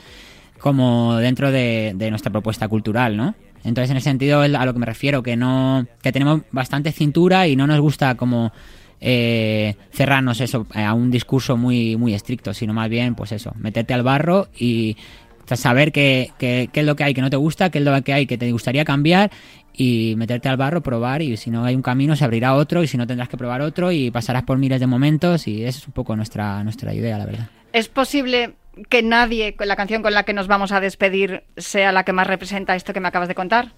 como 0.60 1.16
dentro 1.18 1.52
de, 1.52 1.96
nuestra 2.10 2.32
propuesta 2.32 2.68
cultural, 2.68 3.16
¿no? 3.16 3.36
Entonces, 3.64 3.92
en 3.92 3.98
ese 3.98 4.10
sentido, 4.10 4.42
a 4.42 4.48
lo 4.66 4.74
que 4.74 4.80
me 4.80 4.86
refiero, 4.86 5.24
que 5.24 5.36
no 5.36 5.86
que 6.02 6.12
tenemos 6.12 6.42
bastante 6.52 6.92
cintura 6.92 7.48
y 7.48 7.56
no 7.56 7.68
nos 7.68 7.80
gusta 7.80 8.16
como 8.16 8.52
eh, 9.00 9.76
cerrarnos 9.92 10.42
eso 10.42 10.66
a 10.74 10.94
un 10.94 11.12
discurso 11.12 11.58
muy 11.58 11.96
muy 11.98 12.14
estricto, 12.14 12.54
sino 12.54 12.74
más 12.74 12.90
bien, 12.90 13.16
pues 13.16 13.32
eso, 13.32 13.54
meterte 13.58 13.94
al 13.94 14.04
barro 14.04 14.48
y 14.58 14.98
saber 15.56 15.92
qué, 15.92 16.32
qué, 16.38 16.70
qué 16.72 16.82
es 16.82 16.86
lo 16.86 16.96
que 16.96 17.04
hay 17.04 17.14
que 17.14 17.22
no 17.22 17.30
te 17.30 17.38
gusta, 17.38 17.70
qué 17.70 17.78
es 17.78 17.86
lo 17.86 18.02
que 18.04 18.14
hay 18.14 18.26
que 18.26 18.38
te 18.38 18.52
gustaría 18.52 18.84
cambiar 18.84 19.32
y 19.74 20.16
meterte 20.18 20.50
al 20.50 20.58
barro, 20.58 20.82
probar 20.82 21.22
y 21.22 21.38
si 21.38 21.52
no 21.52 21.64
hay 21.64 21.76
un 21.76 21.84
camino 21.84 22.16
se 22.16 22.26
abrirá 22.26 22.56
otro 22.56 22.84
y 22.84 22.88
si 22.88 22.98
no 22.98 23.06
tendrás 23.06 23.30
que 23.30 23.38
probar 23.38 23.62
otro 23.62 23.92
y 23.92 24.10
pasarás 24.10 24.44
por 24.44 24.58
miles 24.58 24.80
de 24.80 24.88
momentos 24.88 25.48
y 25.48 25.64
esa 25.64 25.80
es 25.80 25.88
un 25.88 25.94
poco 25.94 26.16
nuestra, 26.16 26.64
nuestra 26.64 26.94
idea, 26.94 27.18
la 27.18 27.26
verdad. 27.26 27.50
¿Es 27.74 27.88
posible 27.88 28.56
que 28.90 29.04
nadie, 29.04 29.56
con 29.56 29.68
la 29.68 29.76
canción 29.76 30.02
con 30.02 30.14
la 30.14 30.24
que 30.24 30.34
nos 30.34 30.48
vamos 30.48 30.72
a 30.72 30.80
despedir, 30.80 31.44
sea 31.56 31.92
la 31.92 32.04
que 32.04 32.14
más 32.14 32.28
representa 32.28 32.76
esto 32.76 32.92
que 32.92 33.00
me 33.00 33.08
acabas 33.08 33.28
de 33.28 33.36
contar? 33.36 33.72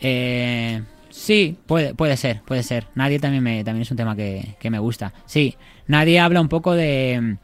Eh, 0.00 0.82
sí, 1.10 1.56
puede, 1.66 1.94
puede 1.94 2.16
ser, 2.16 2.42
puede 2.42 2.64
ser. 2.64 2.86
Nadie 2.94 3.20
también 3.20 3.42
me, 3.42 3.62
también 3.64 3.82
es 3.82 3.90
un 3.90 3.96
tema 3.96 4.16
que, 4.16 4.56
que 4.58 4.70
me 4.70 4.80
gusta. 4.80 5.12
Sí, 5.26 5.56
nadie 5.86 6.18
habla 6.18 6.40
un 6.40 6.48
poco 6.48 6.74
de, 6.74 7.36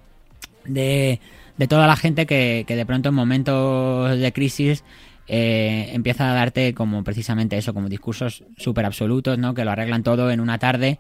de, 0.65 1.21
de 1.63 1.69
toda 1.69 1.87
la 1.87 1.95
gente 1.95 2.27
que, 2.27 2.65
que 2.67 2.75
de 2.75 2.85
pronto 2.85 3.11
en 3.11 3.15
momentos 3.15 4.19
de 4.19 4.33
crisis 4.33 4.83
eh, 5.29 5.91
empieza 5.93 6.29
a 6.29 6.35
darte 6.35 6.75
como 6.75 7.05
precisamente 7.05 7.57
eso, 7.57 7.73
como 7.73 7.89
discursos 7.89 8.43
súper 8.57 8.85
absolutos, 8.85 9.39
¿no? 9.39 9.55
Que 9.55 9.65
lo 9.65 9.71
arreglan 9.71 10.03
todo 10.03 10.33
en 10.33 10.41
una 10.41 10.59
tarde. 10.59 10.99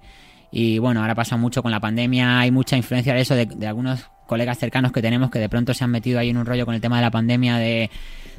Y 0.53 0.79
bueno, 0.79 1.01
ahora 1.01 1.16
pasa 1.16 1.37
mucho 1.37 1.64
con 1.64 1.72
la 1.72 1.81
pandemia, 1.81 2.38
hay 2.38 2.53
mucha 2.53 2.77
influencia 2.77 3.12
de 3.12 3.22
eso, 3.22 3.35
de, 3.35 3.46
de 3.46 3.66
algunos 3.66 4.07
colegas 4.29 4.57
cercanos 4.57 4.92
que 4.92 5.03
tenemos 5.03 5.33
que 5.33 5.40
de 5.40 5.48
pronto 5.48 5.75
se 5.75 5.83
han 5.83 5.90
metido 5.90 6.20
ahí 6.20 6.31
en 6.31 6.37
un 6.37 6.46
rollo 6.46 6.64
con 6.64 6.77
el 6.77 6.81
tema 6.81 6.94
de 6.98 7.03
la 7.03 7.11
pandemia, 7.11 7.57
de, 7.57 7.90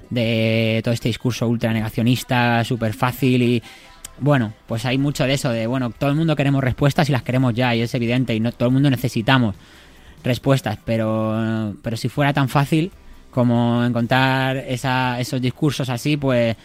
de 0.09 0.79
todo 0.81 0.93
este 0.93 1.09
discurso 1.09 1.45
ultra 1.49 1.73
negacionista, 1.73 2.63
súper 2.63 2.93
fácil 2.93 3.41
y 3.41 3.63
bueno, 4.21 4.53
pues 4.65 4.85
hay 4.85 4.97
mucho 4.97 5.25
de 5.25 5.33
eso, 5.33 5.49
de 5.49 5.67
bueno, 5.67 5.89
todo 5.89 6.09
el 6.09 6.15
mundo 6.15 6.37
queremos 6.37 6.63
respuestas 6.63 7.09
y 7.09 7.11
las 7.11 7.23
queremos 7.23 7.53
ya 7.53 7.75
y 7.75 7.81
es 7.81 7.93
evidente 7.93 8.33
y 8.33 8.39
no 8.39 8.53
todo 8.53 8.69
el 8.69 8.73
mundo 8.73 8.89
necesitamos 8.89 9.55
respuestas, 10.23 10.77
pero, 10.85 11.75
pero 11.81 11.97
si 11.97 12.09
fuera 12.09 12.33
tan 12.33 12.49
fácil 12.49 12.91
como 13.31 13.83
encontrar 13.83 14.57
esa, 14.57 15.19
esos 15.19 15.41
discursos 15.41 15.89
así, 15.89 16.17
pues 16.17 16.55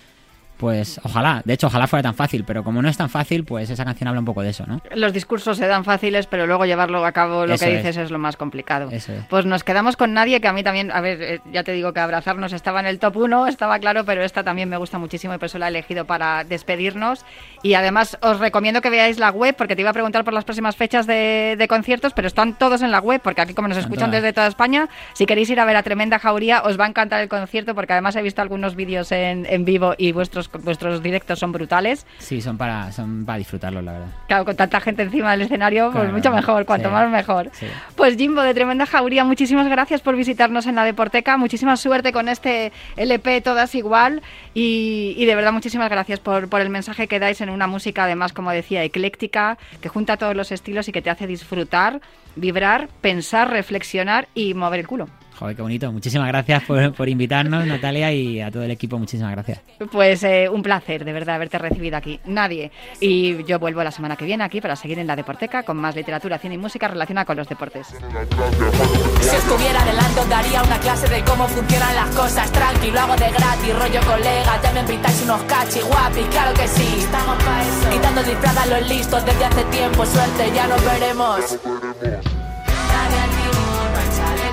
pues 0.59 1.01
ojalá, 1.05 1.41
de 1.45 1.55
hecho 1.55 1.69
ojalá 1.69 1.87
fuera 1.87 2.03
tan 2.03 2.15
fácil, 2.15 2.45
pero 2.45 2.63
como 2.65 2.83
no 2.83 2.89
es 2.89 2.97
tan 2.97 3.09
fácil, 3.09 3.45
pues 3.45 3.71
esa 3.71 3.85
canción 3.85 4.09
habla 4.09 4.21
un 4.21 4.27
poco 4.27 4.43
de 4.43 4.51
eso, 4.51 4.65
¿no? 4.67 4.81
Los 4.95 5.13
discursos 5.13 5.57
se 5.57 5.67
dan 5.67 5.85
fáciles, 5.85 6.27
pero 6.27 6.47
luego 6.47 6.67
llevarlo 6.67 7.05
a 7.07 7.13
cabo, 7.13 7.47
lo 7.47 7.55
Eso 7.55 7.65
que 7.65 7.71
es. 7.73 7.77
dices, 7.79 7.97
es 7.97 8.11
lo 8.11 8.19
más 8.19 8.37
complicado. 8.37 8.89
Eso 8.91 9.13
es. 9.13 9.25
Pues 9.27 9.47
nos 9.47 9.65
quedamos 9.65 9.97
con 9.97 10.13
nadie, 10.13 10.41
que 10.41 10.49
a 10.49 10.53
mí 10.53 10.63
también, 10.63 10.91
a 10.91 11.01
ver, 11.01 11.23
eh, 11.23 11.41
ya 11.53 11.63
te 11.65 11.73
digo 11.73 11.93
que 11.93 12.01
abrazarnos 12.01 12.53
estaba 12.53 12.81
en 12.81 12.87
el 12.87 12.99
top 12.99 13.17
1, 13.17 13.47
estaba 13.47 13.79
claro, 13.79 14.05
pero 14.05 14.23
esta 14.23 14.43
también 14.43 14.69
me 14.69 14.77
gusta 14.77 14.99
muchísimo 14.99 15.33
y 15.35 15.39
por 15.39 15.47
eso 15.47 15.59
la 15.59 15.67
he 15.67 15.69
elegido 15.71 16.05
para 16.07 16.45
despedirnos. 16.45 17.25
Y 17.63 17.75
además 17.75 18.19
os 18.21 18.41
recomiendo 18.41 18.81
que 18.81 18.91
veáis 18.91 19.19
la 19.19 19.31
web, 19.31 19.55
porque 19.57 19.77
te 19.77 19.83
iba 19.83 19.91
a 19.91 19.95
preguntar 19.95 20.25
por 20.25 20.35
las 20.35 20.45
próximas 20.45 20.77
fechas 20.77 21.07
de, 21.07 21.55
de 21.57 21.69
conciertos, 21.69 22.13
pero 22.15 22.27
están 22.29 22.59
todos 22.59 22.83
en 22.83 22.91
la 22.91 23.01
web, 23.01 23.21
porque 23.23 23.41
aquí 23.43 23.55
como 23.55 23.69
nos 23.69 23.77
Están 23.79 23.91
escuchan 23.93 24.11
todas. 24.11 24.23
desde 24.23 24.33
toda 24.33 24.47
España, 24.49 24.89
si 25.15 25.27
queréis 25.27 25.51
ir 25.51 25.61
a 25.61 25.65
ver 25.65 25.77
a 25.77 25.83
Tremenda 25.83 26.19
Jauría, 26.19 26.63
os 26.63 26.79
va 26.79 26.85
a 26.85 26.89
encantar 26.89 27.21
el 27.21 27.29
concierto, 27.29 27.75
porque 27.75 27.93
además 27.93 28.17
he 28.17 28.23
visto 28.23 28.43
algunos 28.43 28.75
vídeos 28.75 29.13
en, 29.13 29.47
en 29.47 29.65
vivo 29.65 29.95
y 29.97 30.13
vuestros 30.13 30.48
vuestros 30.63 31.03
directos 31.03 31.39
son 31.39 31.53
brutales. 31.53 32.07
Sí, 32.19 32.41
son 32.41 32.57
para, 32.57 32.93
son 32.93 33.25
para 33.25 33.39
disfrutarlos, 33.39 33.85
la 33.85 33.93
verdad. 33.93 34.09
Claro, 34.27 34.45
con 34.45 34.57
tanta 34.57 34.81
gente 34.81 35.03
encima 35.03 35.33
del 35.33 35.43
escenario, 35.43 35.91
pues 35.93 36.13
mucho 36.13 36.31
mejor, 36.31 36.65
cuanto 36.65 36.89
sí, 36.89 36.93
más 36.93 37.11
mejor. 37.11 37.51
sí. 37.53 37.67
Pues 37.97 38.17
Jimbo 38.17 38.43
de 38.43 38.55
Tremenda 38.55 38.87
Jauría, 38.87 39.25
muchísimas 39.25 39.69
gracias 39.69 40.01
por 40.01 40.17
visitarnos 40.17 40.67
en 40.67 40.75
la 40.75 40.85
Deporteca, 40.85 41.37
muchísima 41.37 41.77
suerte 41.77 42.13
con 42.13 42.29
este 42.29 42.73
LP 42.97 43.41
Todas 43.41 43.75
Igual 43.75 44.23
y, 44.55 45.15
y 45.17 45.25
de 45.25 45.35
verdad 45.35 45.53
muchísimas 45.53 45.91
gracias 45.91 46.21
por, 46.21 46.49
por 46.49 46.61
el 46.61 46.71
mensaje 46.71 47.07
que 47.09 47.19
dais 47.19 47.41
en 47.41 47.51
una 47.51 47.67
música 47.67 48.05
además, 48.05 48.33
como 48.33 48.51
decía, 48.51 48.83
ecléctica, 48.85 49.59
que 49.81 49.89
junta 49.89 50.17
todos 50.17 50.35
los 50.35 50.53
estilos 50.53 50.89
y 50.89 50.93
que 50.93 51.03
te 51.03 51.11
hace 51.11 51.27
disfrutar, 51.27 52.01
vibrar, 52.37 52.89
pensar, 53.01 53.51
reflexionar 53.51 54.29
y 54.35 54.55
mover 54.55 54.81
el 54.81 54.87
culo. 54.87 55.09
Joder, 55.39 55.55
qué 55.55 55.63
bonito. 55.63 55.93
Muchísimas 55.93 56.27
gracias 56.29 56.65
por, 56.65 56.93
por 56.95 57.09
invitarnos, 57.09 57.65
Natalia, 57.65 58.13
y 58.13 58.41
a 58.41 58.51
todo 58.51 58.65
el 58.65 58.71
equipo, 58.73 58.99
muchísimas 58.99 59.31
gracias. 59.33 59.61
Pues 59.93 60.25
eh, 60.25 60.49
un 60.49 60.63
placer, 60.63 61.05
de 61.05 61.13
verdad, 61.13 61.37
haberte 61.37 61.59
recibido 61.59 61.97
aquí. 61.97 62.19
Nadie. 62.27 62.73
Y 63.01 63.45
yo 63.45 63.59
vuelvo 63.59 63.83
la 63.85 63.93
semana 63.93 64.17
que 64.17 64.25
viene 64.25 64.43
aquí 64.43 64.61
para 64.61 64.75
seguir 64.75 64.99
en 64.99 65.07
la 65.07 65.15
Deporteca 65.15 65.63
con 65.63 65.77
más 65.77 65.95
literatura, 65.95 66.39
cine 66.39 66.57
y 66.57 66.59
música 66.59 66.89
relacionada 66.89 67.25
con 67.25 67.37
los 67.37 67.49
deportes. 67.49 67.87
Si 67.87 69.37
estuviera 69.37 69.85
delante 69.85 70.21
os 70.21 70.29
daría 70.29 70.63
una 70.63 70.79
clase 70.81 71.09
de 71.09 71.23
cómo 71.23 71.47
funcionan 71.47 71.95
las 71.95 72.09
cosas 72.17 72.51
Tranqui, 72.51 72.91
lo 72.91 73.01
hago 73.01 73.17
de 73.17 73.31
gratis, 73.31 73.79
rollo 73.79 74.01
colega 74.07 74.63
Ya 74.63 74.73
me 74.73 74.81
invitáis 74.81 75.23
unos 75.23 75.43
cachi 75.43 75.81
guapi, 75.81 76.23
claro 76.31 76.55
que 76.55 76.69
sí 76.69 76.87
Estamos 76.99 77.37
pa' 77.45 77.63
eso 77.63 77.91
Quitando 77.91 78.23
disfraz 78.23 78.57
a 78.57 78.67
los 78.67 78.89
listos 78.89 79.25
desde 79.25 79.45
hace 79.45 79.65
tiempo 79.65 80.07
Suerte, 80.07 80.51
ya 80.55 80.67
nos 80.67 80.85
veremos 80.85 81.59
Dale 81.59 82.17
al 82.17 82.21
timón, 82.23 82.38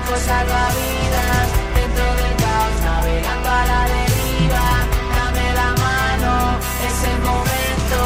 chalecos 0.06 0.20
salvavidas 0.20 1.48
Dentro 1.74 2.04
del 2.04 2.36
caos, 2.36 2.80
navegando 2.84 3.48
a 3.48 3.66
la 3.66 3.84
deriva. 3.94 4.66
Dame 5.16 5.52
la 5.54 5.70
mano, 5.84 6.58
es 6.86 7.04
el 7.10 7.18
momento. 7.20 7.98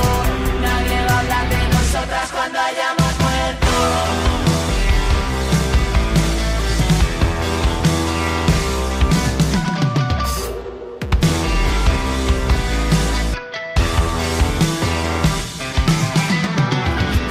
Nadie 0.62 1.04
va 1.06 1.12
a 1.12 1.20
hablar 1.20 1.48
de 1.48 1.68
nosotras 1.68 2.30
cuando 2.32 2.58
hayamos 2.58 3.18
muerto. 3.20 3.70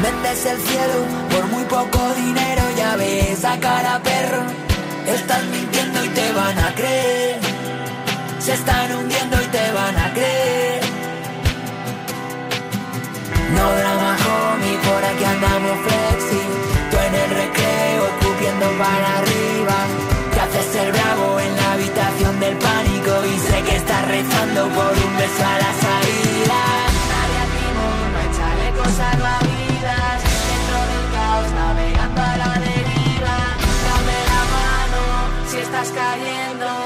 Vendes 0.01 0.45
el 0.45 0.57
cielo 0.61 0.95
por 1.31 1.45
muy 1.47 1.63
poco 1.65 2.13
dinero, 2.15 2.68
ya 2.89 2.95
ves 2.95 3.45
a 3.45 3.59
cara 3.59 3.99
perro. 4.03 4.43
Estás 5.05 5.43
mintiendo 5.45 6.05
y 6.05 6.09
te 6.09 6.31
van 6.33 6.57
a 6.57 6.73
creer. 6.75 7.39
Se 8.39 8.53
están 8.53 8.95
hundiendo 8.97 9.35
y 9.41 9.47
te 9.57 9.71
van 9.71 9.97
a 9.97 10.13
creer. 10.13 10.81
No 13.55 13.65
drama, 13.79 14.11
homie, 14.27 14.77
por 14.87 15.01
aquí 15.09 15.23
andamos 15.35 15.75
flexi. 15.85 16.41
Tú 16.89 16.97
en 17.07 17.15
el 17.23 17.29
recreo, 17.41 18.01
escupiendo 18.13 18.65
para 18.83 19.09
arriba. 19.19 19.77
Te 20.33 20.39
haces 20.45 20.75
el 20.83 20.91
bravo 20.91 21.39
en 21.39 21.55
la 21.59 21.71
habitación 21.73 22.39
del 22.39 22.55
pánico 22.57 23.11
y 23.33 23.35
sé 23.47 23.57
que 23.67 23.75
estás 23.81 24.07
rezando 24.07 24.61
por 24.77 24.91
un 25.05 25.13
beso 25.21 25.43
a 25.53 25.57
la 25.65 25.71
estás 35.81 35.91
cayendo. 35.91 36.78